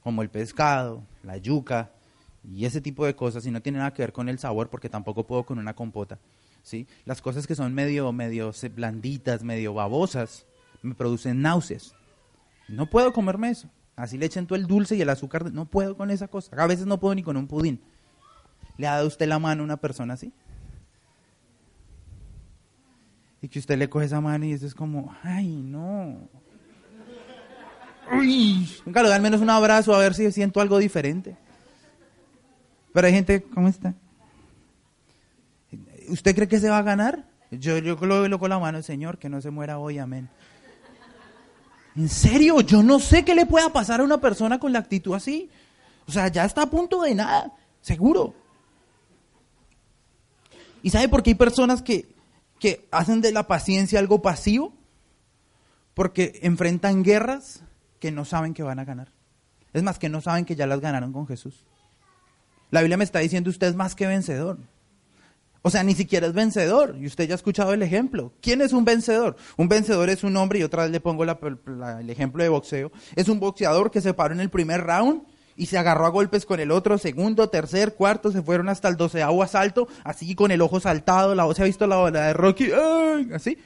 [0.00, 1.90] como el pescado, la yuca,
[2.44, 4.88] y ese tipo de cosas, y no tiene nada que ver con el sabor, porque
[4.88, 6.20] tampoco puedo con una compota,
[6.62, 6.86] ¿sí?
[7.04, 10.46] Las cosas que son medio, medio blanditas, medio babosas,
[10.82, 11.94] me producen náuseas.
[12.68, 13.68] No puedo comerme eso.
[13.96, 15.52] Así le echen todo el dulce y el azúcar.
[15.52, 16.56] No puedo con esa cosa.
[16.56, 17.80] A veces no puedo ni con un pudín.
[18.78, 20.32] ¿Le ha dado usted la mano a una persona así?
[23.42, 26.28] Y que usted le coge esa mano y eso es como, ay, no.
[28.12, 31.36] Uy, nunca le da al menos un abrazo a ver si siento algo diferente.
[32.92, 33.94] Pero hay gente, ¿cómo está?
[36.10, 37.24] ¿Usted cree que se va a ganar?
[37.50, 40.28] Yo, lo veo con la mano, Señor, que no se muera hoy, amén.
[41.96, 42.60] ¿En serio?
[42.60, 45.50] Yo no sé qué le pueda pasar a una persona con la actitud así.
[46.06, 48.34] O sea, ya está a punto de nada, seguro.
[50.82, 52.14] ¿Y sabe por qué hay personas que,
[52.58, 54.72] que hacen de la paciencia algo pasivo?
[55.94, 57.62] Porque enfrentan guerras
[57.98, 59.12] que no saben que van a ganar.
[59.72, 61.64] Es más, que no saben que ya las ganaron con Jesús.
[62.70, 64.58] La Biblia me está diciendo usted es más que vencedor.
[65.62, 66.96] O sea, ni siquiera es vencedor.
[66.98, 68.32] Y usted ya ha escuchado el ejemplo.
[68.40, 69.36] ¿Quién es un vencedor?
[69.56, 72.92] Un vencedor es un hombre, y otra vez le pongo el ejemplo de boxeo.
[73.16, 75.22] Es un boxeador que se paró en el primer round
[75.56, 78.96] y se agarró a golpes con el otro, segundo, tercer, cuarto, se fueron hasta el
[78.96, 82.32] doceavo asalto, así con el ojo saltado, la voz se ha visto la bola de
[82.32, 82.70] Rocky,
[83.34, 83.58] así,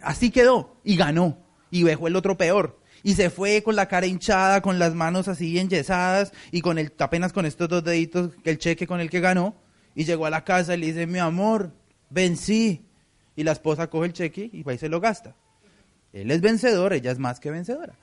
[0.00, 1.36] así quedó y ganó
[1.70, 2.80] y dejó el otro peor.
[3.02, 6.90] Y se fue con la cara hinchada, con las manos así enyesadas y con el,
[6.98, 9.54] apenas con estos dos deditos, el cheque con el que ganó
[9.96, 11.72] y llegó a la casa y le dice, mi amor,
[12.10, 12.84] vencí.
[13.34, 15.34] Y la esposa coge el cheque y va se lo gasta.
[16.12, 17.94] Él es vencedor, ella es más que vencedora.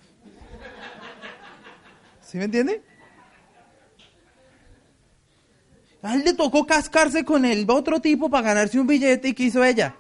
[2.22, 2.82] ¿Sí me entiende?
[6.02, 9.44] A él le tocó cascarse con el otro tipo para ganarse un billete y ¿qué
[9.44, 9.96] hizo ella?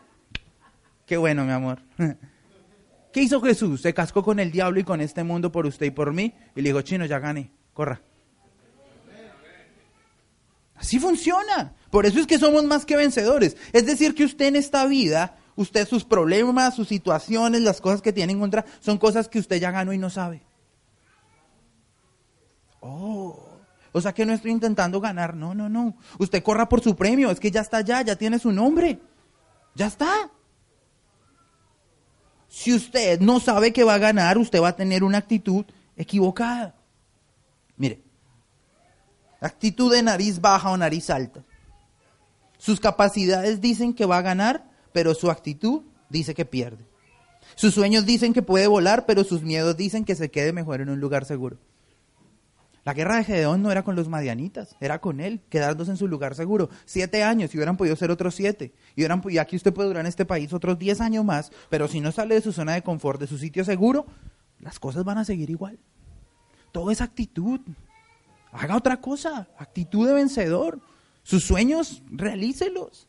[1.05, 1.79] Qué bueno, mi amor.
[3.13, 3.81] ¿Qué hizo Jesús?
[3.81, 6.33] Se cascó con el diablo y con este mundo por usted y por mí.
[6.55, 8.01] Y le dijo, chino, ya gané, corra.
[10.75, 11.73] Así funciona.
[11.93, 13.55] Por eso es que somos más que vencedores.
[13.71, 18.11] Es decir, que usted en esta vida, usted sus problemas, sus situaciones, las cosas que
[18.11, 20.41] tiene en contra, son cosas que usted ya ganó y no sabe.
[22.79, 23.47] Oh,
[23.91, 25.35] o sea que no estoy intentando ganar.
[25.35, 25.95] No, no, no.
[26.17, 27.29] Usted corra por su premio.
[27.29, 28.99] Es que ya está allá, ya tiene su nombre.
[29.75, 30.31] Ya está.
[32.49, 35.63] Si usted no sabe que va a ganar, usted va a tener una actitud
[35.95, 36.73] equivocada.
[37.77, 38.01] Mire,
[39.39, 41.43] actitud de nariz baja o nariz alta.
[42.63, 46.85] Sus capacidades dicen que va a ganar, pero su actitud dice que pierde.
[47.55, 50.87] Sus sueños dicen que puede volar, pero sus miedos dicen que se quede mejor en
[50.87, 51.57] un lugar seguro.
[52.85, 56.07] La guerra de Gedeón no era con los madianitas, era con él, quedándose en su
[56.07, 56.69] lugar seguro.
[56.85, 58.73] Siete años, y hubieran podido ser otros siete.
[58.95, 61.99] Y, hubieran, aquí usted puede durar en este país otros diez años más, pero si
[61.99, 64.05] no sale de su zona de confort, de su sitio seguro,
[64.61, 65.79] las cosas van a seguir igual.
[66.71, 67.59] Todo es actitud.
[68.53, 70.79] Haga otra cosa, actitud de vencedor.
[71.23, 73.07] Sus sueños, realícelos.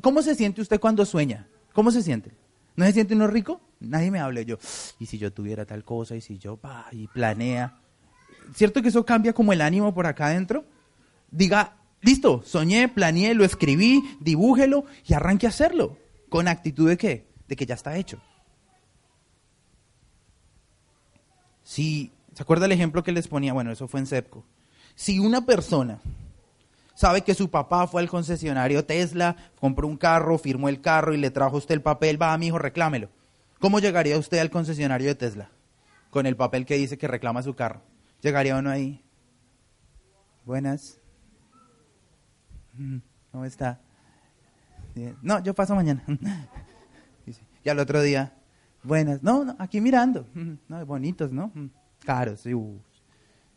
[0.00, 1.46] ¿Cómo se siente usted cuando sueña?
[1.72, 2.32] ¿Cómo se siente?
[2.76, 3.60] ¿No se siente uno rico?
[3.80, 4.58] Nadie me hable yo.
[4.98, 7.78] Y si yo tuviera tal cosa, y si yo, va y planea.
[8.54, 10.64] ¿Cierto que eso cambia como el ánimo por acá adentro?
[11.30, 15.98] Diga, listo, soñé, planeé, lo escribí, dibújelo y arranque a hacerlo.
[16.28, 17.28] ¿Con actitud de qué?
[17.46, 18.20] De que ya está hecho.
[21.62, 23.52] Si, ¿se acuerda el ejemplo que les ponía?
[23.52, 24.44] Bueno, eso fue en CEPCO.
[24.94, 26.00] Si una persona
[26.98, 31.16] sabe que su papá fue al concesionario Tesla, compró un carro, firmó el carro y
[31.16, 33.08] le trajo usted el papel, va, mi hijo, reclámelo.
[33.60, 35.48] ¿Cómo llegaría usted al concesionario de Tesla?
[36.10, 37.82] Con el papel que dice que reclama su carro.
[38.20, 39.00] ¿Llegaría uno ahí?
[40.44, 40.98] Buenas.
[42.72, 42.98] Mm,
[43.30, 43.80] ¿Cómo está?
[45.22, 46.04] No, yo paso mañana.
[47.64, 48.34] Y al otro día,
[48.82, 49.22] buenas.
[49.22, 50.26] No, no, aquí mirando.
[50.68, 51.52] No, bonitos, ¿no?
[52.04, 52.52] Caros, sí.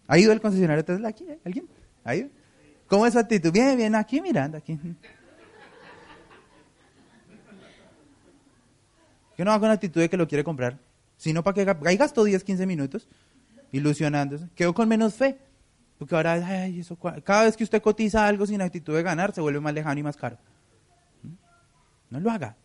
[0.08, 1.24] ¿Ha ido el concesionario Tesla aquí?
[1.28, 1.40] Eh?
[1.44, 1.68] ¿Alguien?
[2.04, 2.30] ¿Ha ido?
[2.92, 3.54] ¿Cómo es su actitud?
[3.54, 4.78] Bien, bien, aquí mirando, aquí.
[9.38, 10.78] Que no haga una actitud de que lo quiere comprar,
[11.16, 13.08] sino para que ahí gastó 10, 15 minutos
[13.72, 14.50] ilusionándose.
[14.56, 15.38] Quedó con menos fe.
[15.98, 16.38] Porque ahora,
[17.24, 20.04] cada vez que usted cotiza algo sin actitud de ganar, se vuelve más lejano y
[20.04, 20.38] más caro.
[21.24, 21.30] ¿Mm?
[22.10, 22.58] No lo haga.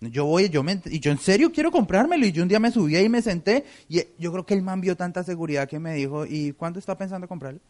[0.00, 2.26] Yo voy, yo me, y yo en serio quiero comprármelo.
[2.26, 3.64] Y yo un día me subí y me senté.
[3.88, 6.98] Y yo creo que el man vio tanta seguridad que me dijo, ¿y cuándo está
[6.98, 7.60] pensando comprarlo?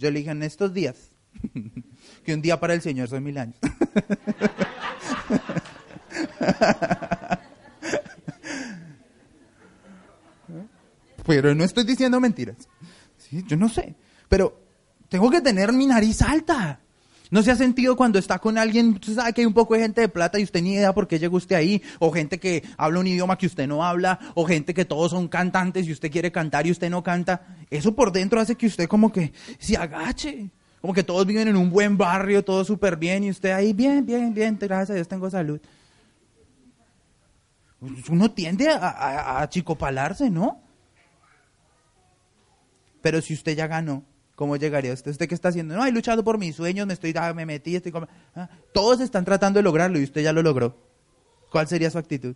[0.00, 1.10] Yo le dije, en estos días.
[2.24, 3.58] que un día para el Señor son mil años.
[11.26, 12.56] Pero no estoy diciendo mentiras.
[13.30, 13.94] Yo no sé.
[14.30, 14.58] Pero
[15.10, 16.80] tengo que tener mi nariz alta.
[17.30, 19.80] ¿No se ha sentido cuando está con alguien, usted sabe que hay un poco de
[19.80, 21.80] gente de plata y usted ni idea por qué llegó usted ahí?
[22.00, 25.28] O gente que habla un idioma que usted no habla, o gente que todos son
[25.28, 27.56] cantantes y usted quiere cantar y usted no canta.
[27.70, 30.50] Eso por dentro hace que usted como que se agache.
[30.80, 34.04] Como que todos viven en un buen barrio, todo súper bien, y usted ahí, bien,
[34.06, 35.60] bien, bien, gracias a Dios tengo salud.
[38.08, 40.62] Uno tiende a, a, a chicopalarse, ¿no?
[43.02, 44.04] Pero si usted ya ganó,
[44.40, 45.10] ¿cómo llegaría usted?
[45.10, 45.76] ¿Usted qué está haciendo?
[45.76, 48.08] No, he luchado por mis sueños, me estoy, ah, me metí, estoy como...
[48.34, 50.78] Ah, todos están tratando de lograrlo y usted ya lo logró.
[51.50, 52.34] ¿Cuál sería su actitud?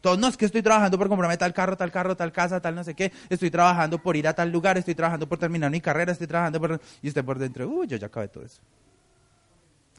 [0.00, 2.74] Todos, no, es que estoy trabajando por comprarme tal carro, tal carro, tal casa, tal
[2.74, 3.12] no sé qué.
[3.28, 6.58] Estoy trabajando por ir a tal lugar, estoy trabajando por terminar mi carrera, estoy trabajando
[6.58, 6.80] por...
[7.02, 8.62] Y usted por dentro, uy, yo ya acabé todo eso.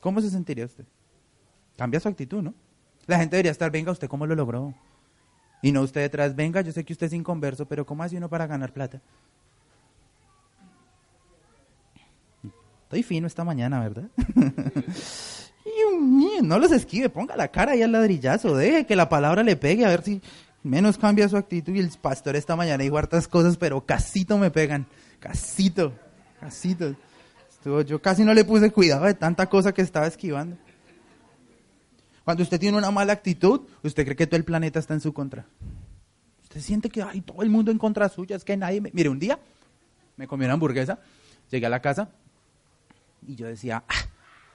[0.02, 0.86] ¿Cómo se sentiría usted?
[1.78, 2.56] Cambia su actitud, ¿no?
[3.06, 4.74] La gente debería estar, venga, ¿usted cómo lo logró?
[5.62, 8.28] Y no usted detrás, venga, yo sé que usted es inconverso, pero ¿cómo hace uno
[8.28, 9.04] para ganar plata?
[12.88, 14.10] Estoy fino esta mañana, ¿verdad?
[16.42, 19.86] no los esquive, ponga la cara ahí al ladrillazo, deje que la palabra le pegue,
[19.86, 20.22] a ver si
[20.64, 21.76] menos cambia su actitud.
[21.76, 24.88] Y el pastor esta mañana dijo hartas cosas, pero casito me pegan,
[25.20, 25.92] casito,
[26.40, 26.96] casito.
[27.86, 30.56] yo casi no le puse cuidado de tanta cosa que estaba esquivando.
[32.24, 35.12] Cuando usted tiene una mala actitud, usted cree que todo el planeta está en su
[35.12, 35.46] contra.
[36.44, 38.92] Usted siente que hay todo el mundo en contra suya, es que nadie me...
[38.94, 39.38] Mire, un día
[40.16, 41.00] me comí una hamburguesa,
[41.50, 42.12] llegué a la casa,
[43.26, 44.08] y yo decía, ah,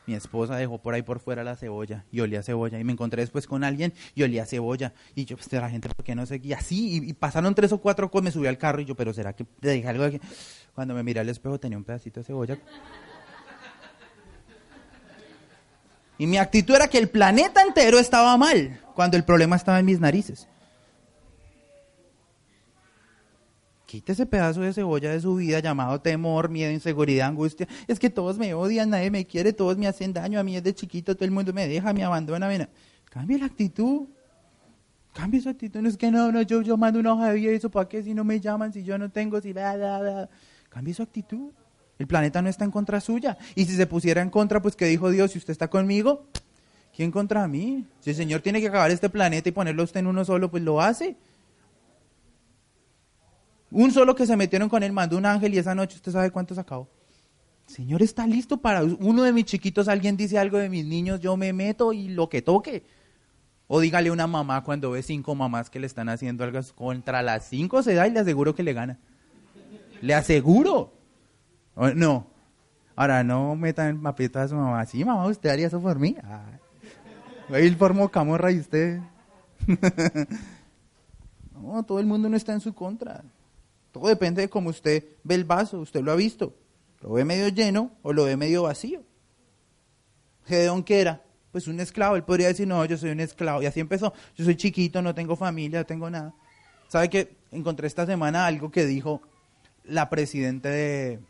[0.07, 2.79] mi esposa dejó por ahí por fuera la cebolla y olía cebolla.
[2.79, 4.93] Y me encontré después con alguien y olía cebolla.
[5.15, 6.97] Y yo, pues, la gente, ¿por qué no seguía así?
[6.97, 9.45] Y, pasaron tres o cuatro cosas, me subí al carro y yo, pero ¿será que
[9.45, 10.21] te dejé algo aquí?
[10.75, 12.59] Cuando me miré al espejo tenía un pedacito de cebolla.
[16.19, 19.87] Y mi actitud era que el planeta entero estaba mal, cuando el problema estaba en
[19.87, 20.49] mis narices.
[23.93, 27.69] Quite ese pedazo de cebolla de su vida llamado temor, miedo, inseguridad, angustia.
[27.87, 30.75] Es que todos me odian, nadie me quiere, todos me hacen daño, a mí desde
[30.75, 32.49] chiquito todo el mundo me deja, me abandona.
[32.49, 32.71] Cambia
[33.11, 34.09] Cambie la actitud.
[35.13, 35.83] Cambie su actitud.
[35.83, 37.87] No es que no, no, yo, yo mando una hoja de vida y eso para
[37.87, 40.31] qué si no me llaman, si yo no tengo, si bla, bla, bla.
[40.71, 41.53] Cambie su actitud.
[41.99, 43.37] El planeta no está en contra suya.
[43.55, 45.33] Y si se pusiera en contra, pues ¿qué dijo Dios?
[45.33, 46.25] Si usted está conmigo,
[46.97, 47.85] ¿quién contra mí?
[48.01, 50.63] Si el Señor tiene que acabar este planeta y ponerlo usted en uno solo, pues
[50.63, 51.15] lo hace.
[53.73, 56.31] Un solo que se metieron con él mandó un ángel y esa noche usted sabe
[56.31, 56.89] cuántos acabó.
[57.67, 61.39] Señor está listo para uno de mis chiquitos, alguien dice algo de mis niños, yo
[61.39, 62.85] me meto y lo que toque.
[63.69, 67.23] O dígale a una mamá cuando ve cinco mamás que le están haciendo algo contra
[67.23, 68.99] las cinco se da y le aseguro que le gana.
[70.03, 70.93] Le aseguro.
[71.95, 72.27] No.
[72.95, 74.85] Ahora no metan mapita a su mamá.
[74.85, 76.17] Sí, mamá, usted haría eso por mí.
[76.23, 77.65] Ay.
[77.65, 79.01] el formo camorra y usted.
[81.55, 83.25] no, todo el mundo no está en su contra.
[83.93, 86.57] Todo depende de cómo usted ve el vaso, usted lo ha visto.
[87.03, 89.03] ¿Lo ve medio lleno o lo ve medio vacío?
[90.47, 91.23] Gedeón, ¿qué era?
[91.51, 92.17] Pues un esclavo.
[92.17, 93.63] Él podría decir, no, yo soy un esclavo.
[93.63, 94.13] Y así empezó.
[94.35, 96.35] Yo soy chiquito, no tengo familia, no tengo nada.
[96.89, 99.23] ¿Sabe que encontré esta semana algo que dijo
[99.85, 101.21] la presidenta de...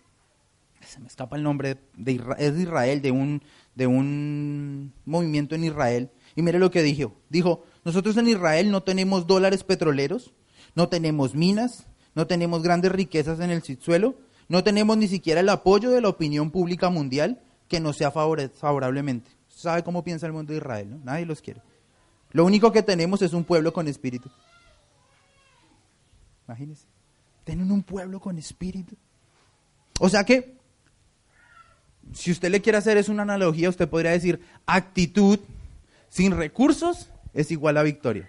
[0.80, 3.42] Se me escapa el nombre, de es de Israel, de un,
[3.74, 6.10] de un movimiento en Israel.
[6.34, 7.14] Y mire lo que dijo.
[7.28, 10.32] Dijo, nosotros en Israel no tenemos dólares petroleros,
[10.74, 14.16] no tenemos minas, no tenemos grandes riquezas en el subsuelo,
[14.48, 19.30] no tenemos ni siquiera el apoyo de la opinión pública mundial que nos sea favorablemente.
[19.48, 21.00] ¿Sabe cómo piensa el mundo de Israel?
[21.04, 21.62] Nadie los quiere.
[22.32, 24.30] Lo único que tenemos es un pueblo con espíritu.
[26.46, 26.86] Imagínense.
[27.44, 28.96] Tienen un pueblo con espíritu.
[30.00, 30.56] O sea que,
[32.12, 35.38] si usted le quiere hacer es una analogía, usted podría decir, actitud
[36.08, 38.28] sin recursos es igual a victoria.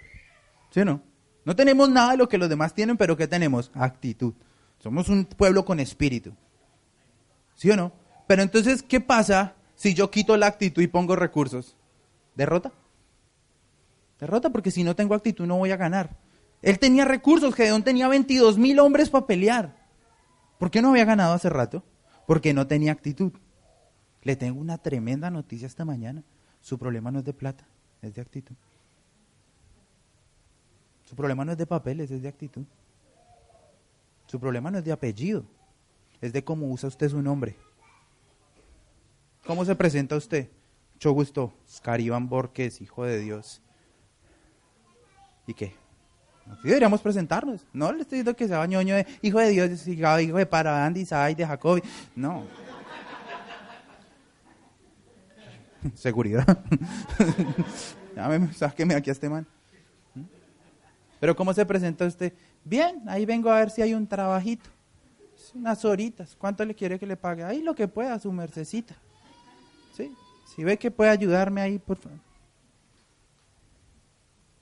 [0.71, 1.01] ¿Sí o no?
[1.45, 3.71] No tenemos nada de lo que los demás tienen, pero ¿qué tenemos?
[3.73, 4.33] Actitud.
[4.79, 6.33] Somos un pueblo con espíritu.
[7.55, 7.91] ¿Sí o no?
[8.27, 11.75] Pero entonces, ¿qué pasa si yo quito la actitud y pongo recursos?
[12.35, 12.71] Derrota.
[14.19, 16.17] Derrota porque si no tengo actitud no voy a ganar.
[16.61, 19.75] Él tenía recursos, Gedeón tenía 22 mil hombres para pelear.
[20.57, 21.83] ¿Por qué no había ganado hace rato?
[22.25, 23.33] Porque no tenía actitud.
[24.21, 26.23] Le tengo una tremenda noticia esta mañana.
[26.61, 27.67] Su problema no es de plata,
[28.01, 28.55] es de actitud.
[31.13, 32.63] Su problema no es de papeles, es de actitud.
[34.25, 35.45] Su problema no es de apellido,
[36.19, 37.55] es de cómo usa usted su nombre.
[39.45, 40.49] ¿Cómo se presenta usted?
[40.95, 43.61] Mucho gusto, Scariban Borges, hijo de Dios.
[45.45, 45.75] ¿Y qué?
[46.49, 47.63] Así deberíamos presentarnos.
[47.73, 51.45] No le estoy diciendo que sea ñoño de hijo de Dios, hijo de Paradandis, de
[51.45, 51.79] Jacob.
[52.15, 52.47] No.
[55.93, 56.57] Seguridad.
[58.15, 59.45] me sáqueme aquí a este man.
[61.23, 62.33] Pero ¿cómo se presenta usted?
[62.65, 64.69] Bien, ahí vengo a ver si hay un trabajito.
[65.53, 66.35] Unas horitas.
[66.37, 67.45] ¿Cuánto le quiere que le pague?
[67.45, 68.93] Ahí lo que pueda, su mercecita.
[69.95, 70.13] ¿Sí?
[70.53, 72.19] Si ve que puede ayudarme ahí, por favor.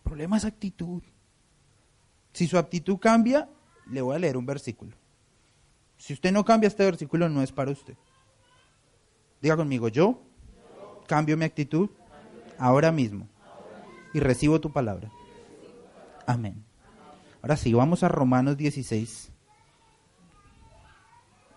[0.03, 1.01] problema es actitud.
[2.31, 3.49] Si su actitud cambia,
[3.89, 4.95] le voy a leer un versículo.
[5.97, 7.95] Si usted no cambia este versículo, no es para usted.
[9.41, 10.21] Diga conmigo, yo
[11.07, 11.89] cambio mi actitud
[12.59, 13.27] ahora mismo
[14.13, 15.11] y recibo tu palabra.
[16.25, 16.63] Amén.
[17.41, 19.31] Ahora sí, vamos a Romanos 16,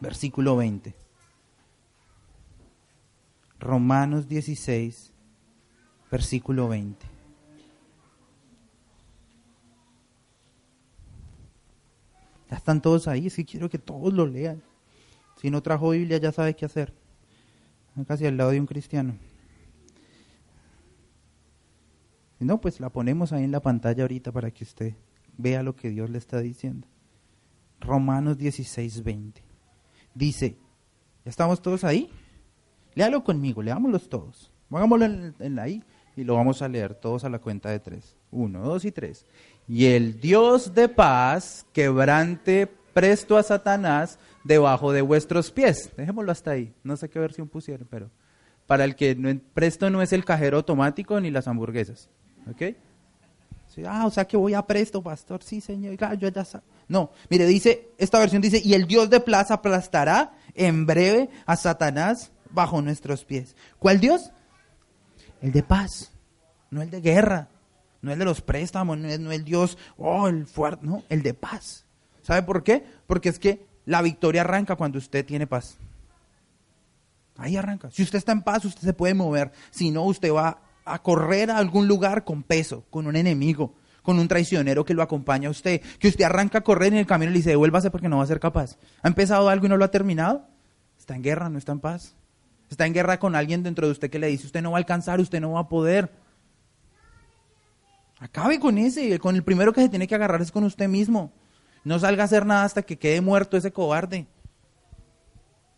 [0.00, 0.94] versículo 20.
[3.60, 5.12] Romanos 16,
[6.10, 7.06] versículo 20.
[12.50, 14.62] Ya están todos ahí, es que quiero que todos lo lean.
[15.40, 16.94] Si no trajo Biblia ya sabe qué hacer.
[18.06, 19.16] Casi al lado de un cristiano.
[22.44, 24.94] No, pues la ponemos ahí en la pantalla ahorita para que usted
[25.38, 26.86] vea lo que Dios le está diciendo.
[27.80, 29.42] Romanos 16, 20.
[30.14, 30.58] Dice,
[31.24, 32.10] ¿ya estamos todos ahí?
[32.94, 34.52] Léalo conmigo, leámoslos todos.
[34.70, 35.82] Hagámoslo en, en ahí
[36.16, 38.16] y lo vamos a leer todos a la cuenta de tres.
[38.30, 39.24] Uno, dos y tres.
[39.66, 45.90] Y el Dios de paz quebrante presto a Satanás debajo de vuestros pies.
[45.96, 46.74] Dejémoslo hasta ahí.
[46.82, 48.10] No sé qué versión pusieron, pero
[48.66, 52.10] para el que no, presto no es el cajero automático ni las hamburguesas.
[52.50, 52.76] ¿Ok?
[53.86, 55.42] ah, o sea que voy a presto, pastor.
[55.42, 55.96] Sí, señor.
[56.18, 56.44] Yo ya
[56.88, 61.56] No, mire, dice, esta versión dice, y el Dios de plaza aplastará en breve a
[61.56, 63.56] Satanás bajo nuestros pies.
[63.78, 64.30] ¿Cuál Dios?
[65.42, 66.12] El de paz,
[66.70, 67.48] no el de guerra,
[68.00, 71.34] no el de los préstamos, no, es, el Dios, oh, el fuerte, no, el de
[71.34, 71.84] paz.
[72.22, 72.84] ¿Sabe por qué?
[73.06, 75.78] Porque es que la victoria arranca cuando usted tiene paz.
[77.36, 77.90] Ahí arranca.
[77.90, 79.52] Si usted está en paz, usted se puede mover.
[79.70, 84.18] Si no, usted va a correr a algún lugar con peso, con un enemigo, con
[84.18, 85.80] un traicionero que lo acompaña a usted.
[85.98, 88.24] Que usted arranca a correr en el camino y le dice, devuélvase porque no va
[88.24, 88.76] a ser capaz.
[89.02, 90.46] ¿Ha empezado algo y no lo ha terminado?
[90.98, 92.14] Está en guerra, no está en paz.
[92.70, 94.80] Está en guerra con alguien dentro de usted que le dice, usted no va a
[94.80, 96.10] alcanzar, usted no va a poder.
[98.18, 101.32] Acabe con ese, con el primero que se tiene que agarrar es con usted mismo.
[101.84, 104.26] No salga a hacer nada hasta que quede muerto ese cobarde.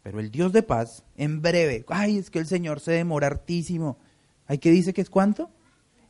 [0.02, 3.98] Pero el Dios de paz, en breve, ay, es que el Señor se demora hartísimo.
[4.46, 5.50] ¿Hay que dice que es cuánto?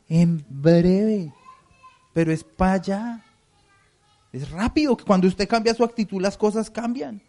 [0.07, 1.33] En breve.
[2.13, 3.25] Pero es para allá.
[4.31, 7.21] Es rápido, que cuando usted cambia su actitud las cosas cambian.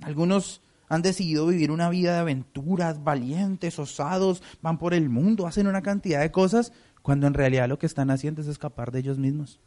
[0.00, 5.66] Algunos han decidido vivir una vida de aventuras, valientes, osados, van por el mundo, hacen
[5.66, 9.18] una cantidad de cosas, cuando en realidad lo que están haciendo es escapar de ellos
[9.18, 9.60] mismos.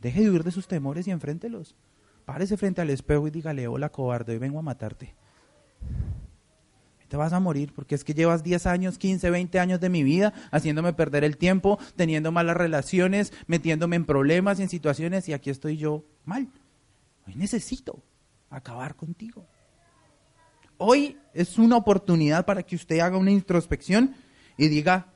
[0.00, 1.76] Deje de huir de sus temores y enfréntelos.
[2.24, 5.14] Párese frente al espejo y dígale, hola cobarde, hoy vengo a matarte.
[7.10, 10.04] Te vas a morir porque es que llevas 10 años, 15, 20 años de mi
[10.04, 15.32] vida haciéndome perder el tiempo, teniendo malas relaciones, metiéndome en problemas y en situaciones y
[15.32, 16.46] aquí estoy yo mal.
[17.26, 18.00] Hoy necesito
[18.48, 19.44] acabar contigo.
[20.78, 24.14] Hoy es una oportunidad para que usted haga una introspección
[24.56, 25.08] y diga,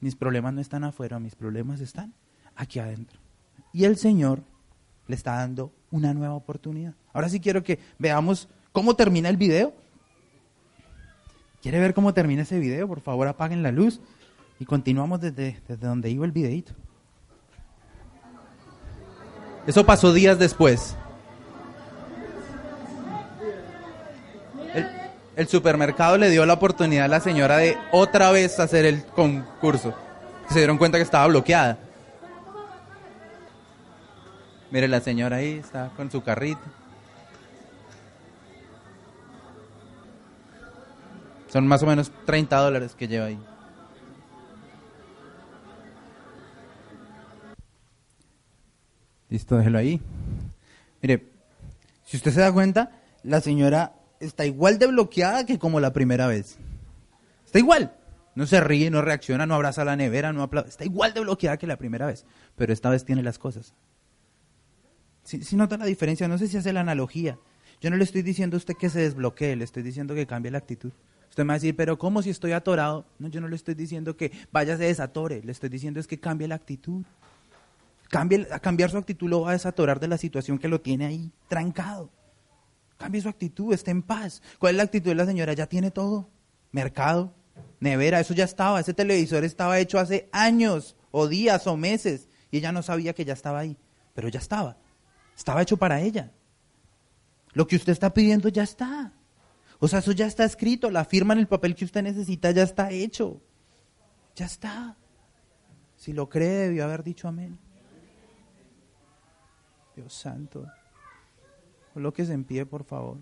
[0.00, 2.14] mis problemas no están afuera, mis problemas están
[2.56, 3.20] aquí adentro.
[3.72, 4.42] Y el Señor
[5.06, 6.94] le está dando una nueva oportunidad.
[7.12, 9.72] Ahora sí quiero que veamos cómo termina el video.
[11.62, 12.88] ¿Quiere ver cómo termina ese video?
[12.88, 14.00] Por favor, apaguen la luz
[14.58, 16.72] y continuamos desde, desde donde iba el videito.
[19.66, 20.96] Eso pasó días después.
[25.40, 29.94] el supermercado le dio la oportunidad a la señora de otra vez hacer el concurso.
[30.50, 31.78] Se dieron cuenta que estaba bloqueada.
[34.70, 36.60] Mire, la señora ahí está con su carrito.
[41.50, 43.38] Son más o menos 30 dólares que lleva ahí.
[49.28, 50.00] Listo, déjelo ahí.
[51.02, 51.26] Mire,
[52.04, 52.92] si usted se da cuenta,
[53.24, 56.56] la señora está igual de bloqueada que como la primera vez.
[57.46, 57.96] Está igual.
[58.36, 60.68] No se ríe, no reacciona, no abraza la nevera, no aplaude.
[60.68, 62.26] Está igual de bloqueada que la primera vez.
[62.54, 63.74] Pero esta vez tiene las cosas.
[65.24, 67.38] Si, si nota la diferencia, no sé si hace la analogía.
[67.80, 70.52] Yo no le estoy diciendo a usted que se desbloquee, le estoy diciendo que cambie
[70.52, 70.92] la actitud.
[71.30, 73.06] Usted me va a decir, pero ¿cómo si estoy atorado?
[73.18, 76.18] No, yo no le estoy diciendo que vaya se desatore, le estoy diciendo es que
[76.18, 77.04] cambie la actitud.
[78.08, 81.06] Cambie, a cambiar su actitud lo va a desatorar de la situación que lo tiene
[81.06, 82.10] ahí trancado.
[82.98, 84.42] Cambie su actitud, esté en paz.
[84.58, 85.52] ¿Cuál es la actitud de la señora?
[85.52, 86.28] Ya tiene todo.
[86.72, 87.32] Mercado,
[87.78, 88.80] nevera, eso ya estaba.
[88.80, 93.24] Ese televisor estaba hecho hace años o días o meses y ella no sabía que
[93.24, 93.76] ya estaba ahí,
[94.14, 94.76] pero ya estaba.
[95.36, 96.32] Estaba hecho para ella.
[97.52, 99.12] Lo que usted está pidiendo ya está.
[99.80, 102.62] O sea, eso ya está escrito, la firma en el papel que usted necesita ya
[102.62, 103.40] está hecho.
[104.36, 104.96] Ya está.
[105.96, 107.58] Si lo cree, debió haber dicho amén.
[109.96, 110.66] Dios santo.
[111.94, 113.16] Colóquese en pie, por favor.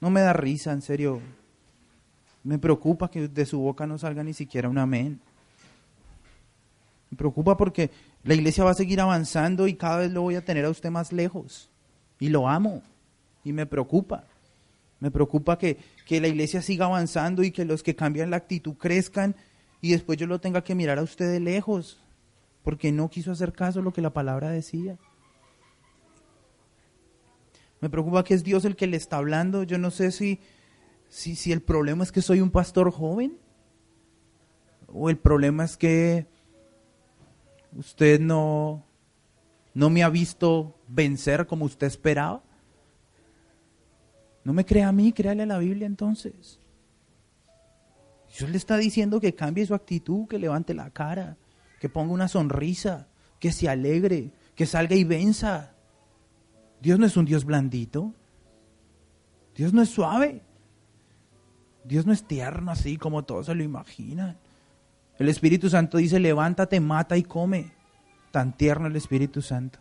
[0.00, 1.20] No me da risa, en serio.
[2.42, 5.20] Me preocupa que de su boca no salga ni siquiera un amén.
[7.10, 7.90] Me preocupa porque
[8.22, 10.90] la iglesia va a seguir avanzando y cada vez lo voy a tener a usted
[10.90, 11.70] más lejos.
[12.18, 12.82] Y lo amo.
[13.44, 14.24] Y me preocupa.
[14.98, 18.74] Me preocupa que, que la iglesia siga avanzando y que los que cambian la actitud
[18.74, 19.34] crezcan
[19.80, 21.98] y después yo lo tenga que mirar a usted de lejos
[22.62, 24.98] porque no quiso hacer caso a lo que la palabra decía.
[27.80, 29.62] Me preocupa que es Dios el que le está hablando.
[29.62, 30.40] Yo no sé si,
[31.08, 33.38] si, si el problema es que soy un pastor joven
[34.86, 36.26] o el problema es que
[37.76, 38.84] usted no,
[39.74, 42.42] no me ha visto vencer como usted esperaba.
[44.44, 46.58] No me crea a mí, créale a la Biblia entonces.
[48.38, 51.36] Dios le está diciendo que cambie su actitud, que levante la cara,
[51.80, 53.08] que ponga una sonrisa,
[53.38, 55.74] que se alegre, que salga y venza.
[56.80, 58.14] Dios no es un Dios blandito.
[59.54, 60.42] Dios no es suave.
[61.84, 64.38] Dios no es tierno así como todos se lo imaginan.
[65.20, 67.72] El Espíritu Santo dice, levántate, mata y come.
[68.30, 69.78] Tan tierno el Espíritu Santo.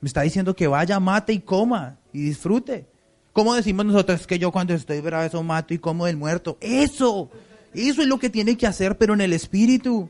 [0.00, 2.88] Me está diciendo que vaya, mate y coma y disfrute.
[3.34, 4.26] ¿Cómo decimos nosotros?
[4.26, 6.56] Que yo cuando estoy bravo eso mato y como del muerto.
[6.62, 7.28] Eso.
[7.74, 10.08] Eso es lo que tiene que hacer, pero en el espíritu.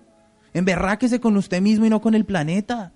[0.54, 2.92] Emberráquese con usted mismo y no con el planeta.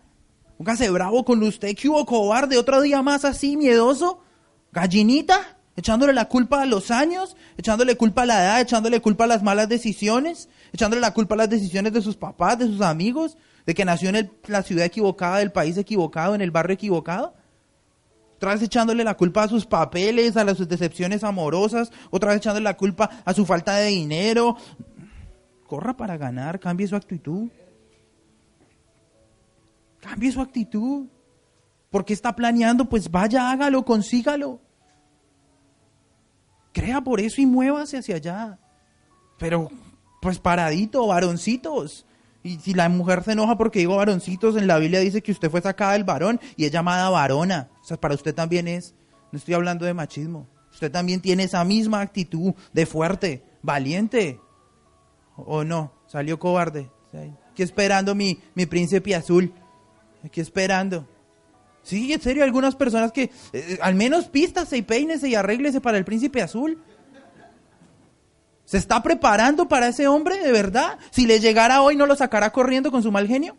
[0.58, 1.74] Póngase bravo con usted.
[1.74, 2.56] ¿Qué hubo, cobarde?
[2.56, 4.22] Otro día más así, miedoso.
[4.70, 5.58] Gallinita.
[5.74, 9.42] Echándole la culpa a los años, echándole culpa a la edad, echándole culpa a las
[9.42, 13.74] malas decisiones, echándole la culpa a las decisiones de sus papás, de sus amigos, de
[13.74, 17.34] que nació en la ciudad equivocada, del país equivocado, en el barrio equivocado
[18.42, 22.38] otra vez echándole la culpa a sus papeles, a las sus decepciones amorosas, otra vez
[22.38, 24.56] echándole la culpa a su falta de dinero.
[25.64, 27.48] Corra para ganar, cambie su actitud.
[30.00, 31.06] Cambie su actitud.
[31.88, 32.86] porque está planeando?
[32.86, 34.60] Pues vaya, hágalo, consígalo.
[36.72, 38.58] Crea por eso y muévase hacia allá.
[39.38, 39.70] Pero,
[40.22, 42.06] pues paradito, varoncitos.
[42.44, 45.50] Y si la mujer se enoja porque digo varoncitos, en la Biblia dice que usted
[45.50, 47.70] fue sacada del varón y es llamada varona.
[47.82, 48.94] O sea, para usted también es,
[49.32, 50.46] no estoy hablando de machismo.
[50.70, 54.38] Usted también tiene esa misma actitud de fuerte, valiente.
[55.34, 55.92] ¿O no?
[56.06, 56.88] Salió cobarde.
[57.50, 59.52] Aquí esperando mi, mi príncipe azul.
[60.24, 61.04] Aquí esperando.
[61.82, 65.98] Sí, en serio, algunas personas que eh, al menos pístase y peínese y arréglese para
[65.98, 66.80] el príncipe azul.
[68.72, 70.98] ¿Se está preparando para ese hombre de verdad?
[71.10, 73.58] Si le llegara hoy, ¿no lo sacará corriendo con su mal genio?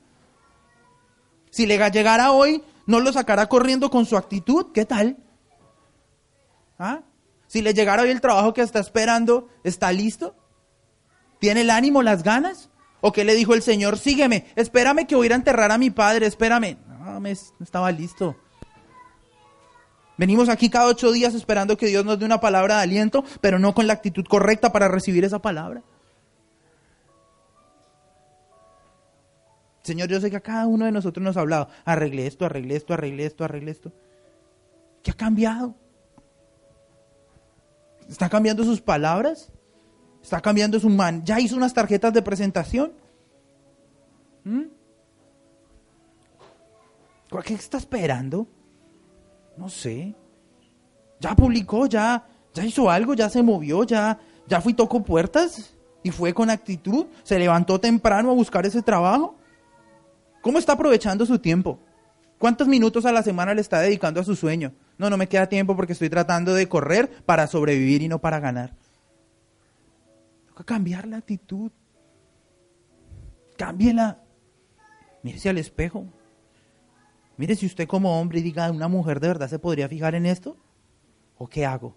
[1.52, 4.72] Si le llegara hoy, ¿no lo sacará corriendo con su actitud?
[4.74, 5.18] ¿Qué tal?
[6.80, 7.02] ¿Ah?
[7.46, 10.36] Si le llegara hoy el trabajo que está esperando, ¿está listo?
[11.38, 12.72] ¿Tiene el ánimo, las ganas?
[13.00, 14.00] ¿O qué le dijo el Señor?
[14.00, 16.80] Sígueme, espérame que voy a enterrar a mi padre, espérame.
[16.88, 18.36] No, me, no estaba listo.
[20.18, 23.58] Venimos aquí cada ocho días esperando que Dios nos dé una palabra de aliento, pero
[23.58, 25.82] no con la actitud correcta para recibir esa palabra.
[29.82, 32.76] Señor, yo sé que a cada uno de nosotros nos ha hablado, arregle esto, arregle
[32.76, 33.92] esto, arregle esto, arregle esto.
[35.02, 35.76] ¿Qué ha cambiado?
[38.08, 39.52] ¿Está cambiando sus palabras?
[40.22, 41.26] ¿Está cambiando su man?
[41.26, 42.94] ¿Ya hizo unas tarjetas de presentación?
[44.46, 44.64] ¿Mm?
[47.44, 48.48] ¿Qué está esperando?
[49.58, 50.16] No sé.
[51.20, 55.74] Ya publicó, ya, ya hizo algo, ya se movió, ya, ya fue y tocó puertas
[56.04, 59.38] y fue con actitud, se levantó temprano a buscar ese trabajo.
[60.42, 61.80] ¿Cómo está aprovechando su tiempo?
[62.38, 64.74] ¿Cuántos minutos a la semana le está dedicando a su sueño?
[64.98, 68.42] No, no me queda tiempo porque estoy tratando de correr para sobrevivir y no para
[68.42, 68.76] ganar.
[70.50, 71.72] Toca cambiar la actitud.
[73.58, 74.20] Cámbiela.
[75.24, 76.06] Mírese al espejo.
[77.38, 80.56] Mire, si usted como hombre diga, ¿una mujer de verdad se podría fijar en esto?
[81.38, 81.96] ¿O qué hago?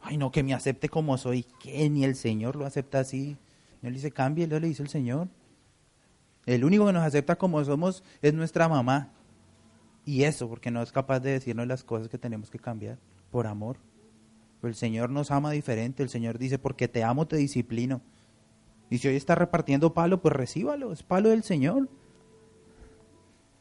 [0.00, 1.44] Ay, no, que me acepte como soy.
[1.60, 1.88] ¿Qué?
[1.90, 3.36] Ni el Señor lo acepta así.
[3.82, 5.28] Él dice, cambie, le dice el Señor.
[6.46, 9.12] El único que nos acepta como somos es nuestra mamá.
[10.06, 12.98] Y eso, porque no es capaz de decirnos las cosas que tenemos que cambiar
[13.30, 13.76] por amor.
[14.62, 16.02] el Señor nos ama diferente.
[16.02, 18.00] El Señor dice, porque te amo, te disciplino.
[18.88, 20.92] Y si hoy está repartiendo palo, pues recíbalo.
[20.92, 21.90] Es palo del Señor.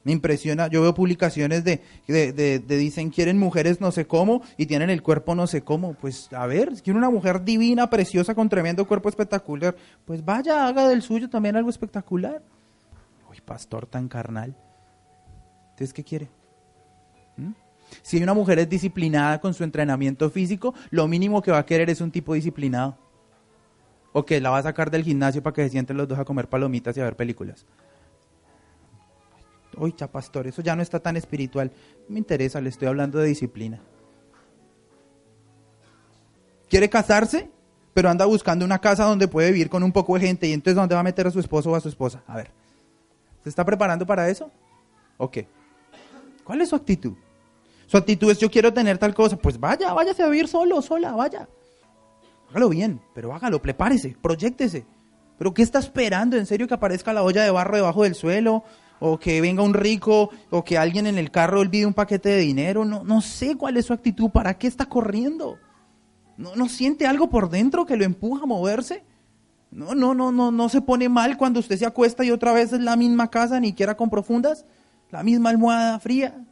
[0.08, 4.89] Me impresiona, yo veo publicaciones de, de, dicen quieren mujeres no sé cómo y tienen
[4.89, 5.95] el cuerpo no sé cómo.
[5.95, 10.66] Pues a ver, si quiere una mujer divina, preciosa, con tremendo cuerpo espectacular, pues vaya,
[10.66, 12.41] haga del suyo también algo espectacular.
[13.30, 14.55] Uy, pastor tan carnal.
[15.72, 16.30] Entonces, ¿qué quiere?
[17.36, 17.51] ¿Mm?
[18.01, 21.89] Si una mujer es disciplinada con su entrenamiento físico, lo mínimo que va a querer
[21.89, 22.97] es un tipo disciplinado.
[24.14, 26.24] O que la va a sacar del gimnasio para que se sienten los dos a
[26.24, 27.66] comer palomitas y a ver películas.
[29.80, 31.71] Oiga, pastor, eso ya no está tan espiritual.
[32.07, 33.80] Me interesa, le estoy hablando de disciplina.
[36.69, 37.49] ¿Quiere casarse?
[37.93, 40.75] Pero anda buscando una casa donde puede vivir con un poco de gente y entonces
[40.75, 42.21] ¿dónde va a meter a su esposo o a su esposa?
[42.28, 42.51] A ver,
[43.43, 44.51] ¿se está preparando para eso?
[45.17, 45.47] ¿O qué?
[46.43, 47.13] ¿Cuál es su actitud?
[47.88, 49.38] Su actitud es yo quiero tener tal cosa.
[49.38, 51.47] Pues vaya, váyase a vivir solo, sola, vaya.
[52.49, 54.86] Hágalo bien, pero hágalo, prepárese, proyectese.
[55.38, 56.38] ¿Pero qué está esperando?
[56.38, 58.63] ¿En serio que aparezca la olla de barro debajo del suelo?
[59.00, 62.38] O que venga un rico, o que alguien en el carro olvide un paquete de
[62.38, 62.86] dinero.
[62.86, 65.58] No, no sé cuál es su actitud, ¿para qué está corriendo?
[66.38, 69.04] ¿No, ¿No siente algo por dentro que lo empuja a moverse?
[69.72, 72.74] No, no, no, no, no se pone mal cuando usted se acuesta y otra vez
[72.74, 74.66] es la misma casa, ni quiera con profundas,
[75.12, 76.43] la misma almohada fría.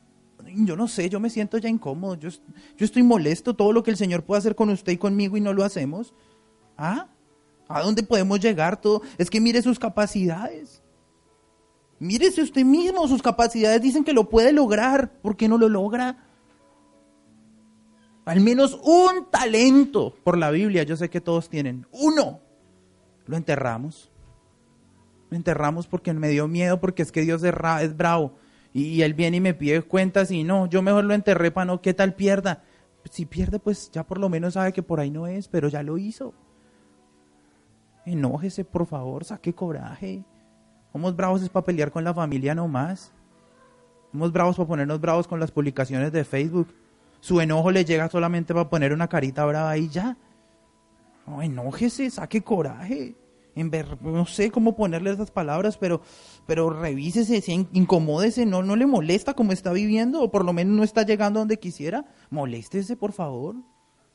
[0.58, 3.91] Yo no sé, yo me siento ya incómodo, yo, yo estoy molesto, todo lo que
[3.91, 6.14] el Señor puede hacer con usted y conmigo y no lo hacemos.
[6.78, 7.08] ¿Ah?
[7.68, 9.02] ¿A dónde podemos llegar todo?
[9.18, 10.84] Es que mire sus capacidades.
[12.00, 15.12] Mírese usted mismo, sus capacidades dicen que lo puede lograr.
[15.22, 16.26] ¿Por qué no lo logra?
[18.26, 21.86] Al menos un talento por la Biblia, yo sé que todos tienen.
[21.91, 22.39] Uno.
[23.28, 24.12] Lo enterramos.
[25.30, 28.34] Lo enterramos porque me dio miedo, porque es que Dios es, bravo.
[28.74, 31.82] Y, él viene y me pide cuentas y no, yo mejor lo enterré para no,
[31.82, 32.64] ¿qué tal pierda?
[33.10, 35.82] Si pierde, pues ya por lo menos sabe que por ahí no es, pero ya
[35.82, 36.34] lo hizo.
[38.06, 40.26] Enójese, por favor, saque coraje.
[40.96, 43.12] Somos bravos es para pelear con la familia nomás.
[44.14, 46.74] Somos bravos para ponernos bravos con las publicaciones de Facebook.
[47.20, 50.16] Su enojo le llega solamente para poner una carita brava y ya.
[51.28, 53.14] No, enójese, saque coraje.
[53.56, 56.00] En ver, no sé cómo ponerle esas palabras, pero,
[56.46, 57.43] pero revísese,
[57.74, 61.39] incomódese, no, no le molesta como está viviendo, o por lo menos no está llegando
[61.41, 62.06] donde quisiera.
[62.30, 63.58] Moléstese, por favor.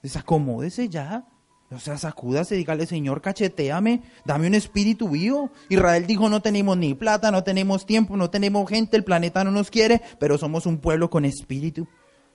[0.03, 1.27] Desacomódese ya.
[1.73, 5.51] O sea, sacúdase, dígale, Señor, cacheteame, dame un espíritu vivo.
[5.69, 9.53] Israel dijo, no tenemos ni plata, no tenemos tiempo, no tenemos gente, el planeta no
[9.53, 11.87] nos quiere, pero somos un pueblo con espíritu.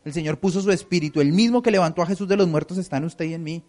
[0.05, 2.97] El Señor puso su espíritu, el mismo que levantó a Jesús de los muertos está
[2.97, 3.63] en usted y en mí.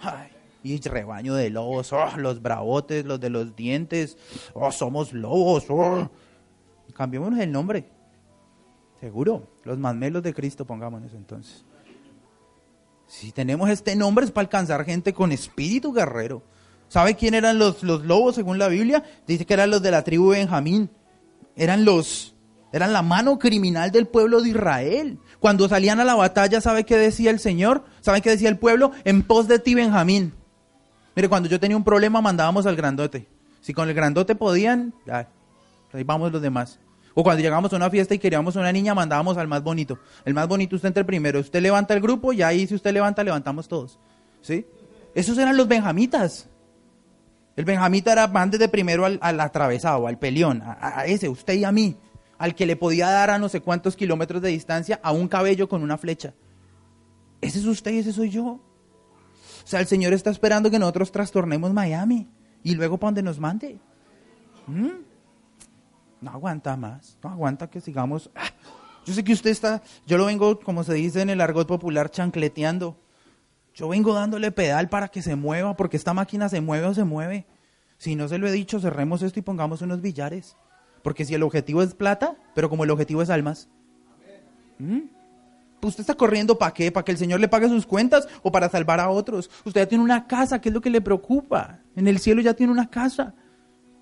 [0.00, 0.30] Ay,
[0.64, 4.16] y rebaño de lobos, oh, los bravotes, los de los dientes,
[4.54, 5.66] oh, somos lobos.
[5.68, 6.10] Oh.
[6.94, 7.88] Cambiémonos el nombre.
[8.98, 11.64] Seguro, los manmelos de Cristo, pongámonos entonces.
[13.06, 16.42] Si tenemos este nombre es para alcanzar gente con espíritu guerrero.
[16.88, 19.02] ¿Sabe quién eran los, los lobos según la Biblia?
[19.26, 20.90] Dice que eran los de la tribu de Benjamín.
[21.56, 22.34] Eran los,
[22.72, 25.18] eran la mano criminal del pueblo de Israel.
[25.40, 27.84] Cuando salían a la batalla, ¿sabe qué decía el Señor?
[28.00, 28.92] ¿Sabe qué decía el pueblo?
[29.04, 30.34] En pos de ti, Benjamín.
[31.16, 33.28] Mire, cuando yo tenía un problema, mandábamos al grandote.
[33.60, 35.28] Si con el grandote podían, ya,
[35.92, 36.78] ahí vamos los demás.
[37.14, 39.98] O cuando llegamos a una fiesta y queríamos una niña, mandábamos al más bonito.
[40.24, 41.38] El más bonito usted entre el primero.
[41.38, 43.98] Usted levanta el grupo y ahí si usted levanta, levantamos todos.
[44.42, 44.66] ¿Sí?
[45.14, 46.48] Esos eran los benjamitas.
[47.56, 51.70] El benjamita era antes de primero al, atravesado, al peleón, a, ese, usted y a
[51.70, 51.96] mí,
[52.36, 55.68] al que le podía dar a no sé cuántos kilómetros de distancia a un cabello
[55.68, 56.34] con una flecha.
[57.40, 58.44] Ese es usted y ese soy yo.
[58.44, 62.28] O sea, el Señor está esperando que nosotros trastornemos Miami
[62.64, 63.78] y luego para donde nos mande.
[64.66, 65.13] ¿Mm?
[66.24, 68.30] No aguanta más, no aguanta que sigamos.
[68.34, 68.50] Ah,
[69.04, 72.10] yo sé que usted está, yo lo vengo, como se dice en el argot popular,
[72.10, 72.96] chancleteando.
[73.74, 77.04] Yo vengo dándole pedal para que se mueva, porque esta máquina se mueve o se
[77.04, 77.44] mueve.
[77.98, 80.56] Si no se lo he dicho, cerremos esto y pongamos unos billares.
[81.02, 83.68] Porque si el objetivo es plata, pero como el objetivo es almas.
[84.78, 85.00] ¿Mm?
[85.80, 86.90] Pues usted está corriendo para qué?
[86.90, 89.50] ¿Para que el Señor le pague sus cuentas o para salvar a otros?
[89.66, 91.80] Usted ya tiene una casa, ¿qué es lo que le preocupa?
[91.94, 93.34] En el cielo ya tiene una casa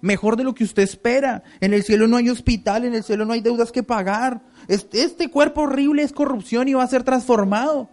[0.03, 1.43] mejor de lo que usted espera.
[1.61, 4.43] En el cielo no hay hospital, en el cielo no hay deudas que pagar.
[4.69, 7.89] Este, cuerpo horrible es corrupción y va a ser transformado.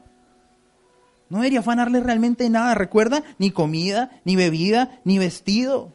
[1.29, 5.93] No debería afanarle realmente nada, recuerda, ni comida, ni bebida, ni vestido.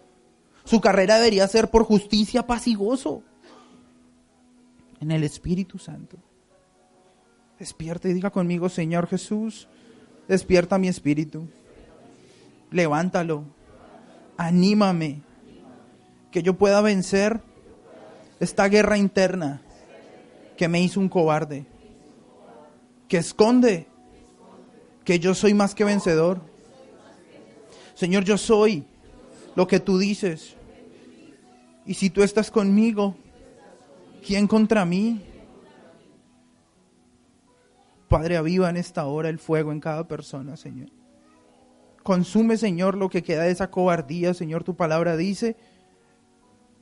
[0.65, 3.23] Su carrera debería ser por justicia, paz y gozo.
[5.01, 6.17] en el Espíritu Santo.
[7.59, 9.69] Despierta y diga conmigo, Señor Jesús,
[10.29, 11.47] despierta mi espíritu.
[12.71, 13.45] Levántalo.
[14.39, 15.24] Anímame.
[16.35, 17.41] Que yo pueda vencer
[18.41, 19.63] esta guerra interna
[20.57, 21.65] que me hizo un cobarde.
[23.07, 23.87] Que esconde
[25.05, 26.41] que yo soy más que vencedor.
[27.95, 28.85] Señor, yo soy
[29.55, 30.57] lo que tú dices.
[31.87, 33.15] Y si tú estás conmigo,
[34.27, 35.23] ¿quién contra mí?
[38.09, 40.89] Padre, aviva en esta hora el fuego en cada persona, Señor.
[42.03, 44.65] Consume, Señor, lo que queda de esa cobardía, Señor.
[44.65, 45.55] Tu palabra dice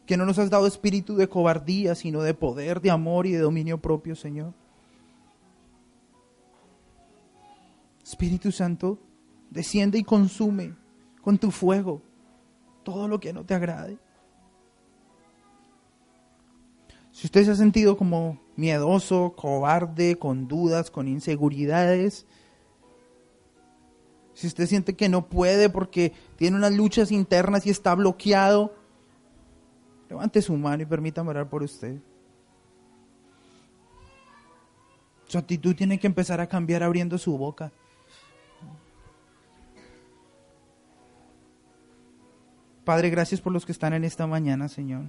[0.07, 3.39] que no nos has dado espíritu de cobardía, sino de poder, de amor y de
[3.39, 4.53] dominio propio, Señor.
[8.03, 8.99] Espíritu Santo,
[9.51, 10.75] desciende y consume
[11.23, 12.03] con tu fuego
[12.83, 13.99] todo lo que no te agrade.
[17.13, 22.27] Si usted se ha sentido como miedoso, cobarde, con dudas, con inseguridades,
[24.35, 28.75] si usted siente que no puede porque tiene unas luchas internas y está bloqueado,
[30.13, 31.97] levante su mano y permítame orar por usted.
[35.27, 37.73] Su actitud tiene que empezar a cambiar abriendo su boca.
[42.85, 45.05] Padre, gracias por los que están en esta mañana, Señor.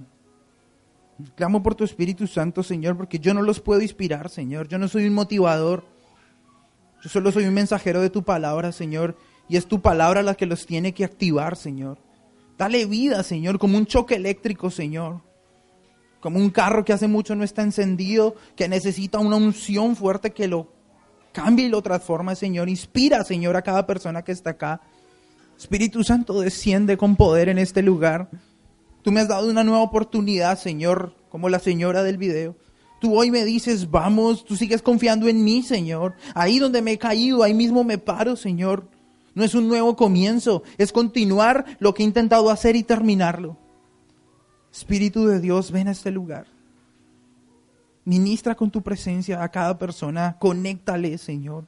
[1.34, 4.68] Clamo por tu Espíritu Santo, Señor, porque yo no los puedo inspirar, Señor.
[4.68, 5.84] Yo no soy un motivador.
[7.02, 9.18] Yo solo soy un mensajero de tu palabra, Señor.
[9.50, 11.98] Y es tu palabra la que los tiene que activar, Señor.
[12.56, 15.22] Dale vida, Señor, como un choque eléctrico, Señor.
[16.20, 20.48] Como un carro que hace mucho no está encendido, que necesita una unción fuerte que
[20.48, 20.72] lo
[21.32, 22.68] cambie y lo transforma, Señor.
[22.68, 24.80] Inspira, Señor, a cada persona que está acá.
[25.58, 28.30] Espíritu Santo, desciende con poder en este lugar.
[29.02, 32.56] Tú me has dado una nueva oportunidad, Señor, como la señora del video.
[33.00, 36.14] Tú hoy me dices, vamos, tú sigues confiando en mí, Señor.
[36.34, 38.88] Ahí donde me he caído, ahí mismo me paro, Señor.
[39.34, 43.56] No es un nuevo comienzo, es continuar lo que he intentado hacer y terminarlo.
[44.72, 46.46] Espíritu de Dios, ven a este lugar.
[48.04, 51.66] Ministra con tu presencia a cada persona, conéctale, Señor.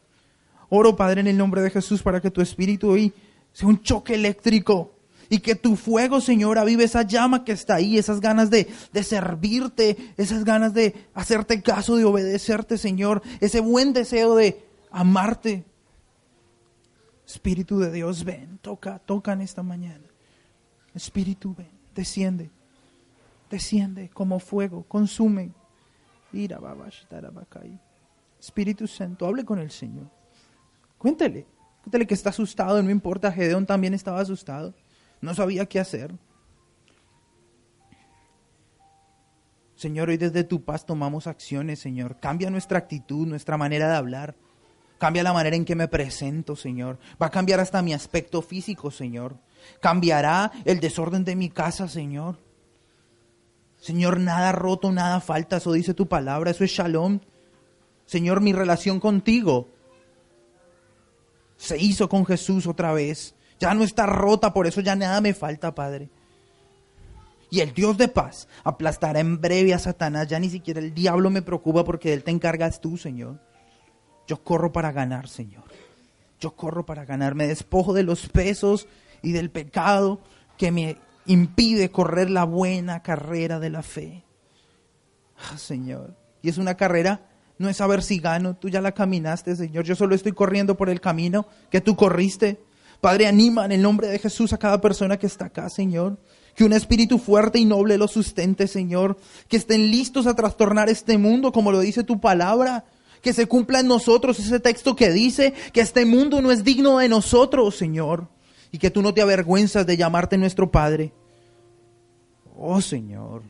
[0.69, 3.13] Oro, Padre, en el nombre de Jesús, para que tu espíritu hoy
[3.53, 4.93] sea un choque eléctrico
[5.29, 9.03] y que tu fuego, Señor, avive esa llama que está ahí, esas ganas de, de,
[9.03, 15.65] servirte, esas ganas de hacerte caso, de obedecerte, Señor, ese buen deseo de amarte.
[17.27, 20.05] Espíritu de Dios, ven, toca, toca en esta mañana.
[20.95, 22.51] Espíritu, ven, desciende,
[23.51, 25.53] desciende como fuego, consume.
[28.39, 30.09] Espíritu Santo, hable con el Señor.
[30.99, 31.47] Cuéntele.
[31.83, 34.75] Cuéntale que está asustado, no importa, Gedeón también estaba asustado.
[35.21, 36.15] No sabía qué hacer.
[39.77, 42.19] Señor, hoy desde tu paz tomamos acciones, Señor.
[42.19, 44.35] Cambia nuestra actitud, nuestra manera de hablar.
[44.99, 46.99] Cambia la manera en que me presento, Señor.
[47.21, 49.37] Va a cambiar hasta mi aspecto físico, Señor.
[49.81, 52.39] Cambiará el desorden de mi casa, Señor.
[53.79, 57.21] Señor, nada roto, nada falta, eso dice tu palabra, eso es shalom.
[58.07, 59.69] Señor, mi relación contigo
[61.57, 63.35] se hizo con Jesús otra vez.
[63.59, 66.09] Ya no está rota, por eso ya nada me falta, Padre.
[67.51, 70.29] Y el Dios de paz aplastará en breve a Satanás.
[70.29, 73.41] Ya ni siquiera el diablo me preocupa porque él te encargas tú, Señor.
[74.27, 75.65] Yo corro para ganar, Señor.
[76.41, 77.35] Yo corro para ganar.
[77.35, 78.89] Me despojo de los pesos
[79.23, 80.21] y del pecado
[80.59, 80.97] que me
[81.27, 84.25] impide correr la buena carrera de la fe.
[85.51, 86.15] Ah, Señor.
[86.43, 87.21] Y es una carrera
[87.59, 89.85] no es saber si gano, tú ya la caminaste, Señor.
[89.85, 92.61] Yo solo estoy corriendo por el camino que tú corriste.
[93.01, 96.19] Padre, anima en el nombre de Jesús a cada persona que está acá, Señor.
[96.55, 99.17] Que un espíritu fuerte y noble lo sustente, Señor.
[99.49, 102.85] Que estén listos a trastornar este mundo, como lo dice tu palabra.
[103.23, 106.99] Que se cumpla en nosotros ese texto que dice que este mundo no es digno
[106.99, 108.29] de nosotros, Señor.
[108.73, 111.13] Y que tú no te avergüenzas de llamarte nuestro Padre.
[112.57, 113.43] Oh, Señor.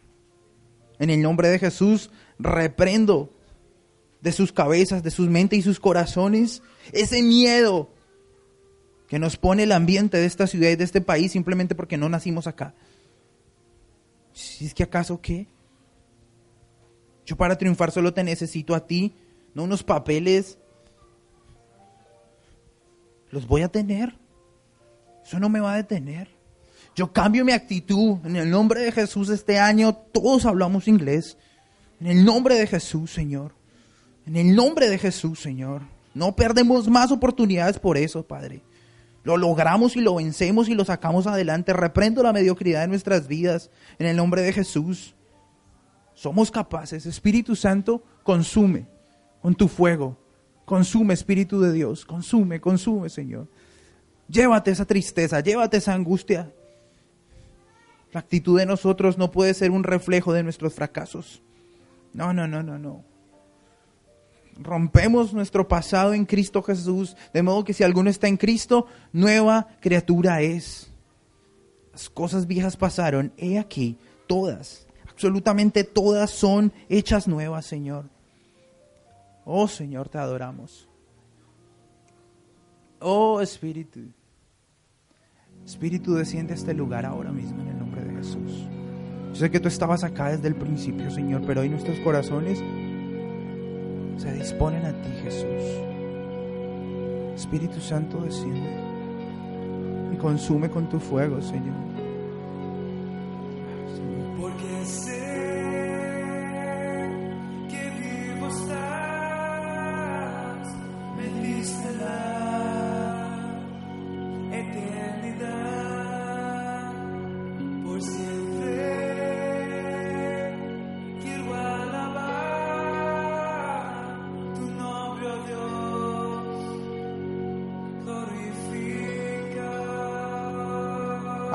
[0.98, 3.32] En el nombre de Jesús, reprendo
[4.20, 6.62] de sus cabezas, de sus mentes y sus corazones,
[6.92, 7.90] ese miedo
[9.08, 12.08] que nos pone el ambiente de esta ciudad y de este país simplemente porque no
[12.08, 12.74] nacimos acá.
[14.32, 15.46] Si es que acaso qué?
[17.24, 19.14] Yo para triunfar solo te necesito a ti,
[19.56, 20.58] no unos papeles.
[23.30, 24.14] Los voy a tener.
[25.24, 26.28] Eso no me va a detener.
[26.94, 28.18] Yo cambio mi actitud.
[28.26, 31.38] En el nombre de Jesús este año todos hablamos inglés.
[32.00, 33.54] En el nombre de Jesús, Señor.
[34.26, 35.80] En el nombre de Jesús, Señor.
[36.12, 38.62] No perdemos más oportunidades por eso, Padre.
[39.24, 41.72] Lo logramos y lo vencemos y lo sacamos adelante.
[41.72, 45.14] Reprendo la mediocridad de nuestras vidas en el nombre de Jesús.
[46.12, 47.06] Somos capaces.
[47.06, 48.95] Espíritu Santo, consume
[49.46, 50.16] con tu fuego.
[50.64, 52.04] Consume, Espíritu de Dios.
[52.04, 53.46] Consume, consume, Señor.
[54.28, 56.52] Llévate esa tristeza, llévate esa angustia.
[58.10, 61.44] La actitud de nosotros no puede ser un reflejo de nuestros fracasos.
[62.12, 63.04] No, no, no, no, no.
[64.58, 69.68] Rompemos nuestro pasado en Cristo Jesús, de modo que si alguno está en Cristo, nueva
[69.78, 70.92] criatura es.
[71.92, 78.15] Las cosas viejas pasaron, he aquí, todas, absolutamente todas son hechas nuevas, Señor.
[79.48, 80.88] Oh Señor, te adoramos.
[82.98, 84.00] Oh Espíritu.
[85.64, 88.66] Espíritu, desciende a este lugar ahora mismo en el nombre de Jesús.
[89.28, 92.58] Yo sé que tú estabas acá desde el principio, Señor, pero hoy nuestros corazones
[94.16, 95.62] se disponen a ti, Jesús.
[97.36, 98.80] Espíritu Santo, desciende
[100.12, 101.95] y consume con tu fuego, Señor.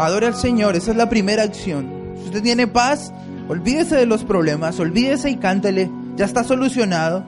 [0.02, 2.16] Adore al Señor, esa es la primera acción.
[2.18, 3.14] Si usted tiene paz,
[3.48, 7.24] olvídese de los problemas, olvídese y cántele, ya está solucionado.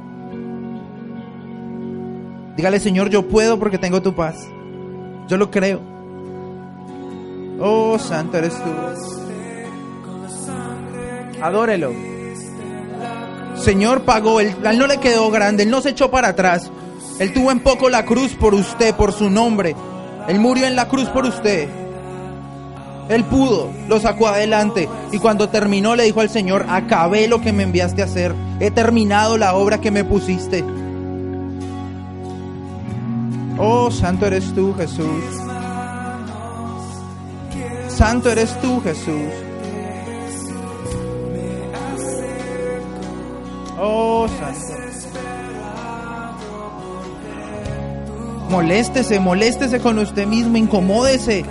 [2.57, 4.37] Dígale, Señor, yo puedo porque tengo tu paz.
[5.27, 5.81] Yo lo creo.
[7.59, 8.71] Oh, santo eres tú.
[11.43, 11.91] Adórelo.
[13.55, 16.71] Señor pagó, él, él no le quedó grande, él no se echó para atrás.
[17.19, 19.75] Él tuvo en poco la cruz por usted, por su nombre.
[20.27, 21.82] Él murió en la cruz por usted.
[23.09, 27.51] Él pudo, lo sacó adelante y cuando terminó le dijo al Señor, acabé lo que
[27.51, 30.63] me enviaste a hacer, he terminado la obra que me pusiste.
[33.57, 35.23] Oh, santo eres tú, Jesús.
[37.87, 39.31] Santo eres tú, Jesús.
[43.79, 44.73] Oh, santo.
[48.49, 51.43] Moléstese, moléstese con usted mismo, incomódese.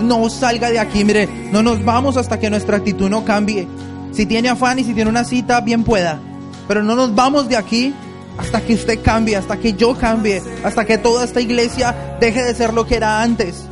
[0.00, 3.66] No salga de aquí, mire, no nos vamos hasta que nuestra actitud no cambie.
[4.12, 6.20] Si tiene afán y si tiene una cita, bien pueda.
[6.66, 7.94] Pero no nos vamos de aquí
[8.38, 12.54] hasta que usted cambie, hasta que yo cambie, hasta que toda esta iglesia deje de
[12.54, 13.64] ser lo que era antes.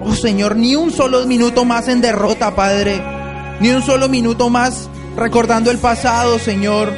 [0.00, 3.02] Oh Señor, ni un solo minuto más en derrota, Padre.
[3.60, 6.92] Ni un solo minuto más recordando el pasado, Señor.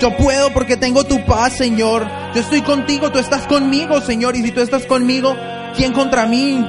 [0.00, 2.06] Yo puedo porque tengo tu paz, Señor.
[2.34, 4.36] Yo estoy contigo, tú estás conmigo, Señor.
[4.36, 5.34] Y si tú estás conmigo,
[5.76, 6.64] ¿quién contra mí?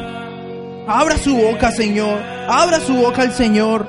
[0.88, 2.20] Abra su boca, Señor.
[2.48, 3.88] Abra su boca al Señor.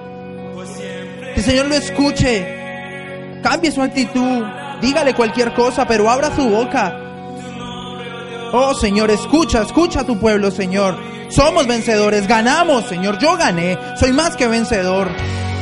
[1.34, 3.40] Que el Señor lo escuche.
[3.42, 4.44] Cambie su actitud.
[4.80, 7.02] Dígale cualquier cosa, pero abra su boca.
[8.52, 10.96] Oh Señor, escucha, escucha a tu pueblo, Señor.
[11.28, 13.18] Somos vencedores, ganamos, Señor.
[13.18, 15.08] Yo gané, soy más que vencedor.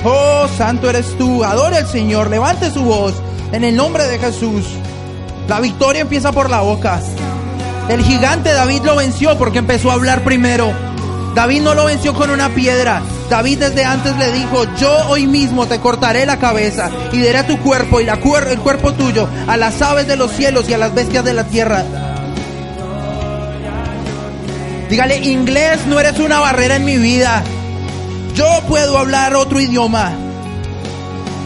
[0.05, 1.43] Oh, santo eres tú.
[1.43, 3.15] Adore al Señor, levante su voz
[3.53, 4.65] en el nombre de Jesús.
[5.49, 7.01] La victoria empieza por la boca.
[7.89, 10.73] El gigante David lo venció porque empezó a hablar primero.
[11.35, 13.03] David no lo venció con una piedra.
[13.29, 17.59] David desde antes le dijo, yo hoy mismo te cortaré la cabeza y daré tu
[17.59, 20.79] cuerpo y la cuer- el cuerpo tuyo a las aves de los cielos y a
[20.79, 21.83] las bestias de la tierra.
[24.89, 27.43] Dígale, inglés no eres una barrera en mi vida.
[28.35, 30.13] Yo puedo hablar otro idioma.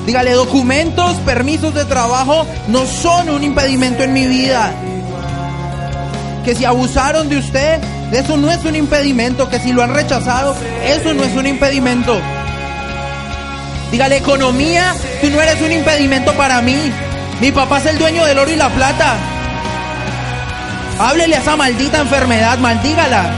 [0.06, 4.72] Dígale, documentos, permisos de trabajo no son un impedimento en mi vida.
[6.48, 7.78] Que si abusaron de usted,
[8.10, 9.50] eso no es un impedimento.
[9.50, 12.18] Que si lo han rechazado, eso no es un impedimento.
[13.92, 16.90] Dígale, economía, tú no eres un impedimento para mí.
[17.42, 19.16] Mi papá es el dueño del oro y la plata.
[20.98, 23.30] Háblele a esa maldita enfermedad, maldígala.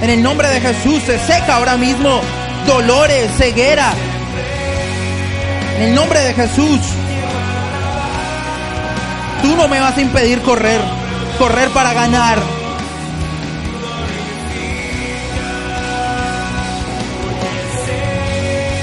[0.00, 2.20] En el nombre de Jesús se seca ahora mismo
[2.64, 3.92] dolores, ceguera.
[5.78, 6.78] En el nombre de Jesús.
[9.42, 10.80] Tú no me vas a impedir correr,
[11.40, 12.38] correr para ganar.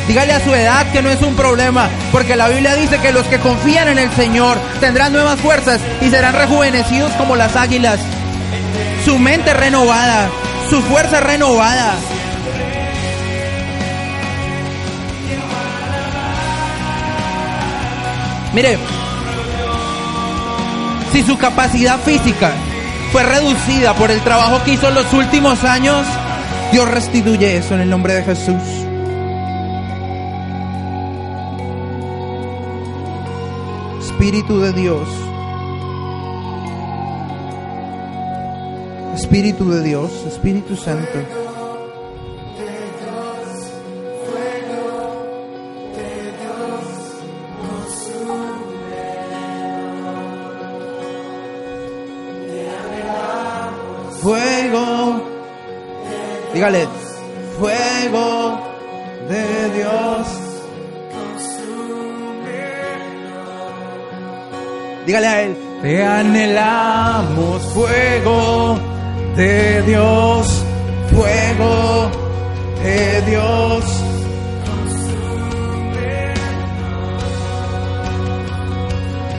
[0.08, 3.28] Dígale a su edad que no es un problema, porque la Biblia dice que los
[3.28, 8.00] que confían en el Señor tendrán nuevas fuerzas y serán rejuvenecidos como las águilas.
[9.06, 10.28] Su mente renovada,
[10.68, 11.94] su fuerza renovada.
[18.52, 18.80] Mire,
[21.18, 22.54] si su capacidad física
[23.12, 26.06] fue reducida por el trabajo que hizo en los últimos años,
[26.72, 28.62] Dios restituye eso en el nombre de Jesús.
[34.00, 35.10] Espíritu de Dios.
[39.16, 41.47] Espíritu de Dios, Espíritu Santo.
[56.58, 56.88] Dígale,
[57.60, 58.60] fuego
[59.30, 60.28] de Dios.
[65.06, 68.80] Dígale a él, te anhelamos fuego
[69.36, 70.48] de Dios,
[71.14, 72.10] fuego
[72.84, 73.84] de Dios.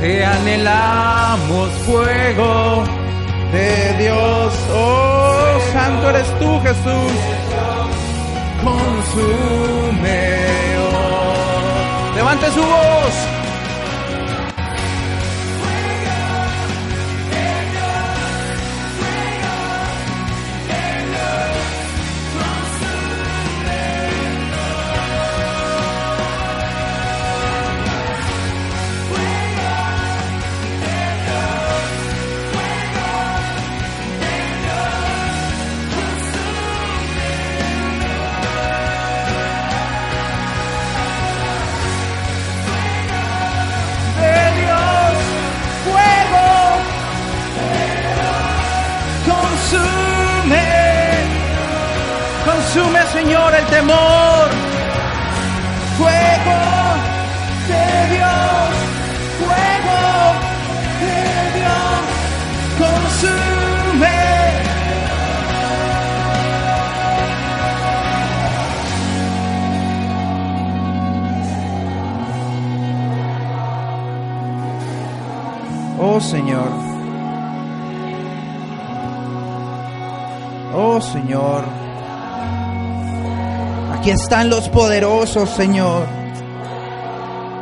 [0.01, 2.85] Te anhelamos fuego
[3.53, 4.55] de Dios.
[4.73, 5.18] Oh,
[5.79, 7.13] santo eres tú, Jesús.
[8.65, 10.21] Consume.
[12.17, 13.38] Levante su voz.
[53.13, 54.49] Señor el temor,
[55.97, 56.61] fuego
[57.69, 57.85] de
[58.15, 58.69] Dios,
[59.41, 60.01] fuego
[61.01, 61.19] de
[61.59, 61.99] Dios,
[62.79, 64.19] consume.
[75.99, 76.71] Oh Señor.
[80.75, 81.78] Oh Señor.
[84.11, 86.07] Están los poderosos, Señor.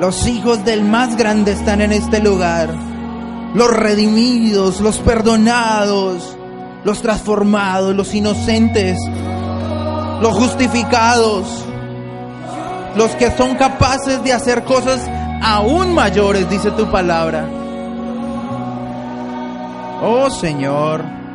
[0.01, 2.68] Los hijos del más grande están en este lugar.
[3.55, 6.36] Los redimidos, los perdonados,
[6.84, 8.97] los transformados, los inocentes,
[10.20, 11.64] los justificados,
[12.94, 15.01] los que son capaces de hacer cosas
[15.42, 17.49] aún mayores, dice tu palabra.
[20.01, 21.26] Oh Señor.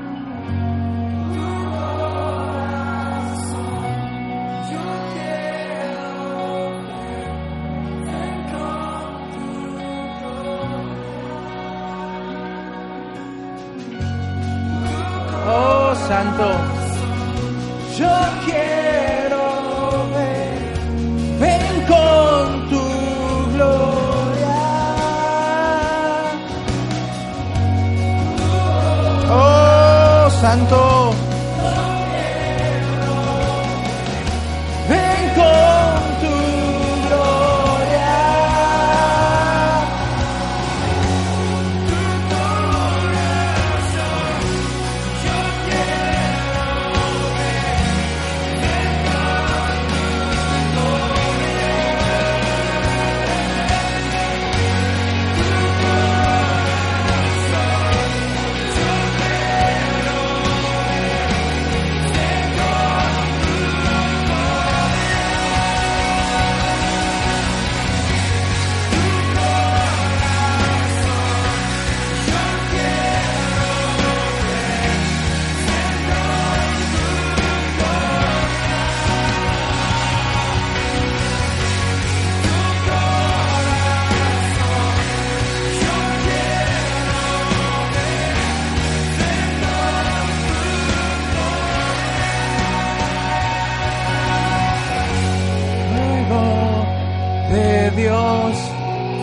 [98.12, 98.58] Dios,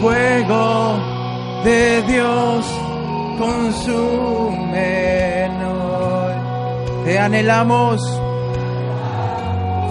[0.01, 0.99] fuego
[1.63, 2.65] de Dios,
[3.39, 4.65] consúmenos.
[7.05, 8.01] Te anhelamos,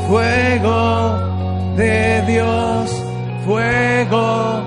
[0.07, 1.19] fuego
[1.75, 3.03] de Dios,
[3.45, 4.63] fuego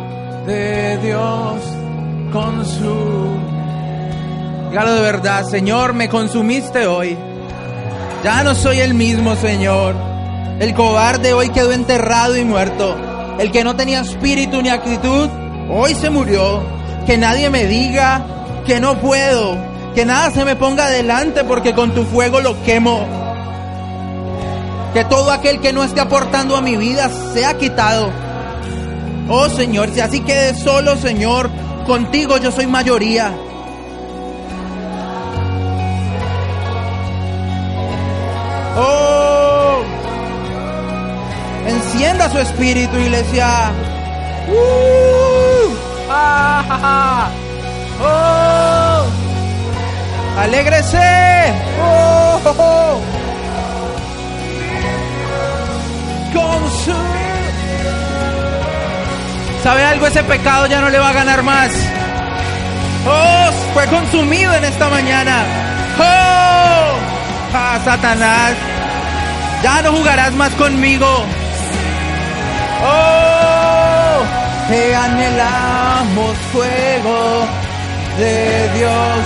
[0.46, 1.56] de Dios,
[2.32, 3.40] consume.
[4.70, 7.18] Dígalo de verdad, Señor, me consumiste hoy.
[8.22, 9.96] Ya no soy el mismo, Señor.
[10.60, 13.09] El cobarde hoy quedó enterrado y muerto.
[13.40, 15.28] El que no tenía espíritu ni actitud,
[15.68, 16.62] hoy se murió.
[17.06, 18.22] Que nadie me diga
[18.66, 19.56] que no puedo.
[19.94, 23.00] Que nada se me ponga delante porque con tu fuego lo quemo.
[24.94, 28.10] Que todo aquel que no esté aportando a mi vida sea quitado.
[29.28, 31.50] Oh Señor, si así quede solo, Señor,
[31.86, 33.32] Contigo yo soy mayoría.
[42.30, 43.72] Su espíritu, iglesia.
[44.48, 45.74] Uh,
[46.10, 47.28] ah.
[48.02, 49.04] Oh,
[50.40, 51.54] alégrese.
[51.82, 53.20] Oh, oh, oh.
[59.62, 60.06] ¿Sabe algo?
[60.06, 61.70] Ese pecado ya no le va a ganar más.
[63.06, 65.44] Oh, fue consumido en esta mañana.
[65.98, 66.96] Oh,
[67.54, 68.54] ah, Satanás,
[69.62, 71.06] ya no jugarás más conmigo.
[72.82, 74.22] Oh,
[74.68, 77.46] que anhelamos fuego
[78.18, 79.18] de Dios.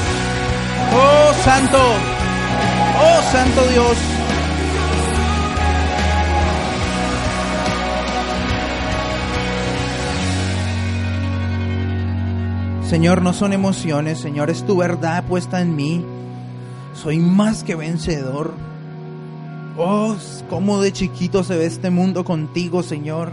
[0.97, 3.97] Oh, Santo, oh, Santo Dios.
[12.89, 16.05] Señor, no son emociones, Señor, es tu verdad puesta en mí.
[16.95, 18.55] Soy más que vencedor.
[19.77, 20.15] Oh,
[20.49, 23.33] cómo de chiquito se ve este mundo contigo, Señor.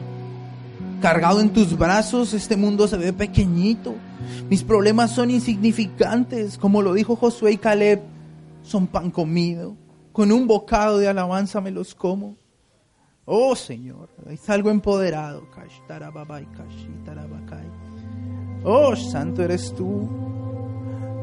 [1.01, 3.95] Cargado en tus brazos, este mundo se ve pequeñito.
[4.49, 8.01] Mis problemas son insignificantes, como lo dijo Josué y Caleb.
[8.61, 9.75] Son pan comido.
[10.11, 12.35] Con un bocado de alabanza me los como.
[13.25, 15.47] Oh, Señor, ahí salgo empoderado.
[18.63, 20.07] Oh, santo eres tú.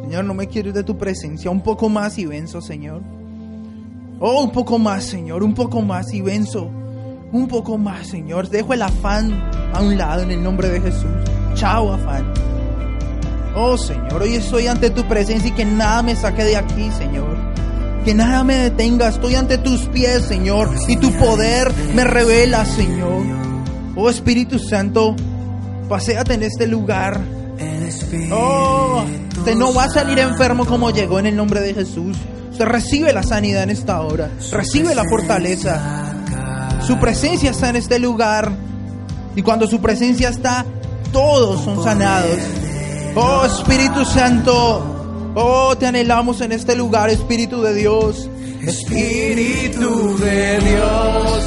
[0.02, 1.50] Señor, no me quiero ir de tu presencia.
[1.50, 3.02] Un poco más y venzo, Señor.
[4.18, 5.44] Oh, un poco más, Señor.
[5.44, 6.68] Un poco más y venzo.
[7.32, 8.48] Un poco más, Señor.
[8.48, 11.10] Dejo el afán a un lado en el nombre de Jesús.
[11.54, 12.32] Chao, afán.
[13.54, 17.36] Oh, Señor, hoy estoy ante tu presencia y que nada me saque de aquí, Señor.
[18.04, 19.08] Que nada me detenga.
[19.08, 20.70] Estoy ante tus pies, Señor.
[20.86, 23.26] Y tu poder me revela, Señor.
[23.96, 25.16] Oh, Espíritu Santo,
[25.88, 27.20] paséate en este lugar.
[28.30, 29.04] Oh,
[29.36, 32.16] usted no va a salir enfermo como llegó en el nombre de Jesús.
[32.52, 34.30] Usted recibe la sanidad en esta hora.
[34.52, 36.07] Recibe la fortaleza.
[36.88, 38.50] Su presencia está en este lugar.
[39.36, 40.64] Y cuando su presencia está,
[41.12, 42.38] todos son sanados.
[43.14, 45.32] Oh Espíritu Santo.
[45.34, 48.30] Oh, te anhelamos en este lugar, Espíritu de Dios.
[48.66, 51.46] Espíritu de Dios.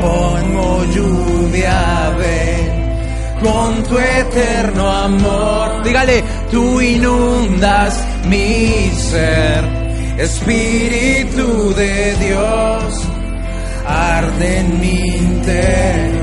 [0.00, 5.84] Como lluvia ven con tu eterno amor.
[5.84, 9.64] Dígale, tú inundas mi ser.
[10.18, 13.09] Espíritu de Dios,
[13.90, 16.20] arde en mi interior.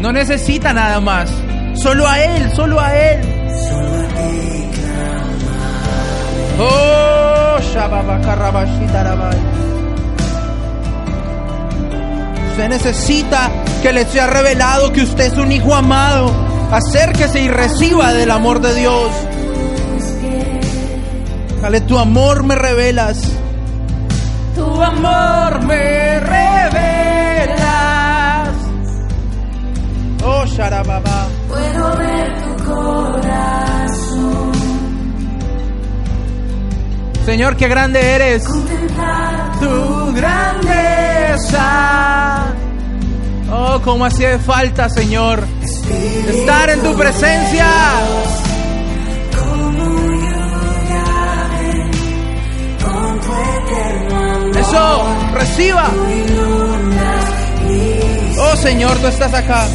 [0.00, 1.30] No necesita nada más.
[1.74, 3.20] Solo a Él, solo a Él.
[6.60, 9.38] Oh, Shababakarabashitarabai.
[12.50, 13.50] Usted necesita
[13.82, 16.32] que le sea revelado que usted es un hijo amado.
[16.72, 19.10] Acérquese y reciba del amor de Dios.
[21.62, 23.37] Dale, tu amor me revelas.
[24.82, 27.58] Amor me revelas.
[30.24, 31.28] Oh, Sharababa.
[31.48, 34.52] Puedo ver tu corazón,
[37.24, 38.44] Señor, qué grande eres.
[38.44, 41.68] contemplar Tu grandeza.
[43.50, 45.42] Oh, cómo hacía falta, Señor.
[46.28, 47.66] Estar en tu presencia.
[58.40, 59.66] Oh, Señor, tú estás acá.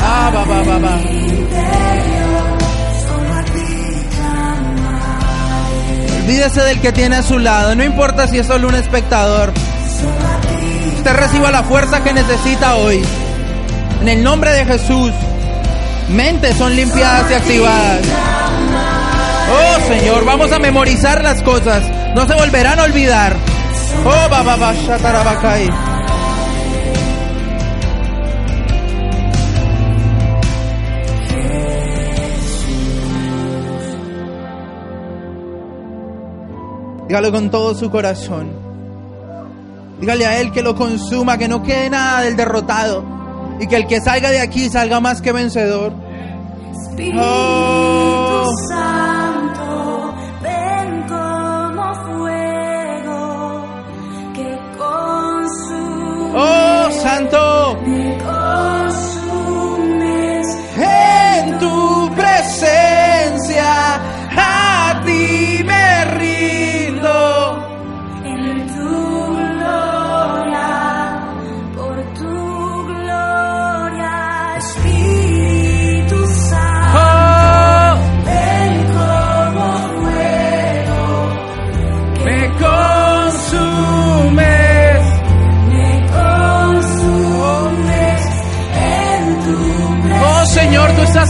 [0.00, 0.42] Ah, va,
[6.22, 7.76] Olvídese del que tiene a su lado.
[7.76, 9.52] No importa si es solo un espectador.
[10.96, 13.00] Usted reciba la fuerza que necesita hoy.
[14.00, 15.12] En el nombre de Jesús.
[16.08, 18.00] Mentes son limpiadas y activadas.
[19.52, 21.84] Oh Señor, vamos a memorizar las cosas.
[22.14, 23.36] No se volverán a olvidar.
[24.04, 25.68] Oh baba ba shatarabakai.
[37.08, 38.50] Dígalo con todo su corazón.
[40.00, 43.04] Dígale a Él que lo consuma, que no quede nada del derrotado.
[43.60, 45.92] Y que el que salga de aquí salga más que vencedor.
[47.16, 48.03] Oh.
[57.04, 57.83] Santo,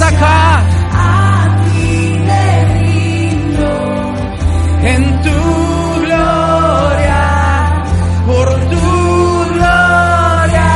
[0.09, 0.63] acá.
[0.93, 3.73] A ti me rindo.
[4.83, 5.41] En tu
[6.05, 7.23] gloria,
[8.27, 10.71] por tu gloria.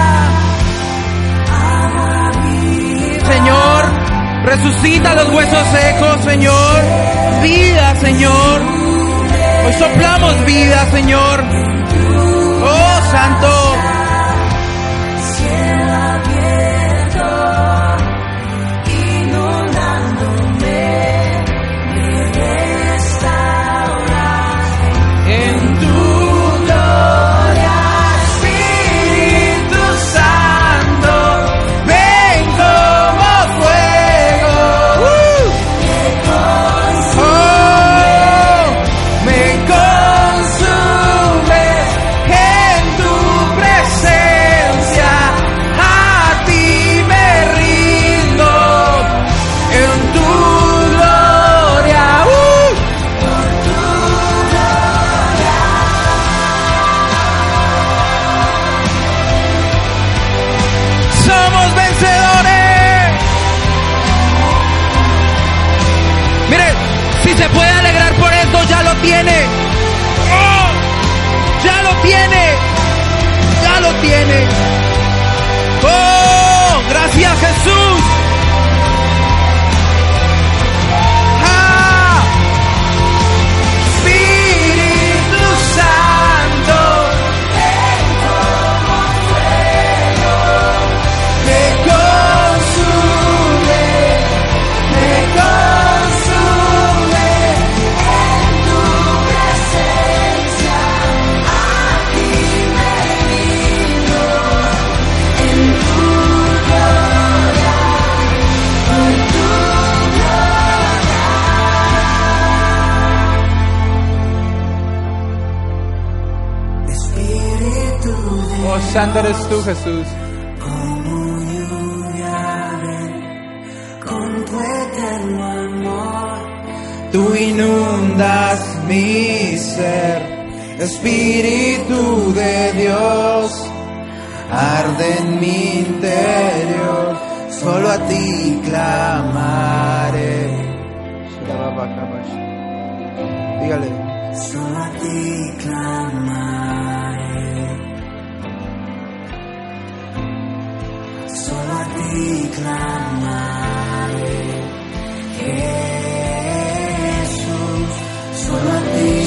[3.32, 3.82] Señor,
[4.44, 6.82] resucita los huesos secos, Señor.
[7.42, 8.62] Vida, Señor.
[9.66, 11.44] Hoy soplamos vida, Señor.
[12.62, 13.57] Oh, Santo.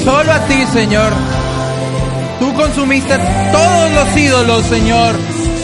[0.03, 1.13] Solo a ti Señor.
[2.39, 3.15] Tú consumiste
[3.51, 5.15] todos los ídolos, Señor.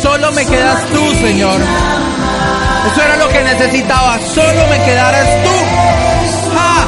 [0.02, 1.60] Solo me quedas tú, Señor.
[2.92, 4.20] Eso era lo que necesitaba.
[4.34, 5.56] Solo me quedarás tú.
[6.56, 6.86] ¡Ja!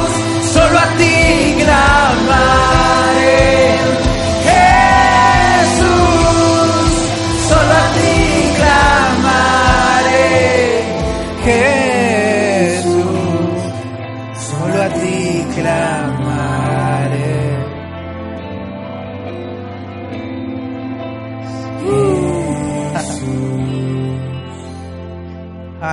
[0.52, 2.90] Solo a ti clamaré.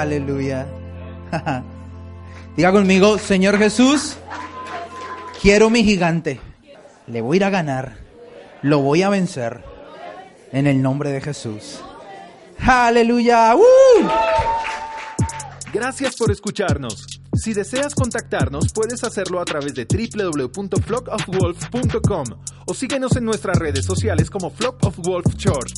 [0.02, 0.68] Aleluya.
[2.56, 4.18] Diga conmigo, Señor Jesús,
[5.42, 6.40] quiero mi gigante.
[7.08, 7.98] Le voy a ir a ganar.
[8.62, 9.64] Lo voy a vencer.
[10.52, 11.80] En el nombre de Jesús.
[12.60, 13.56] Aleluya.
[13.56, 13.62] ¡Uh!
[15.74, 17.06] Gracias por escucharnos.
[17.34, 22.26] Si deseas contactarnos, puedes hacerlo a través de www.flockofwolf.com
[22.66, 25.74] o síguenos en nuestras redes sociales como Flock of Wolf Church.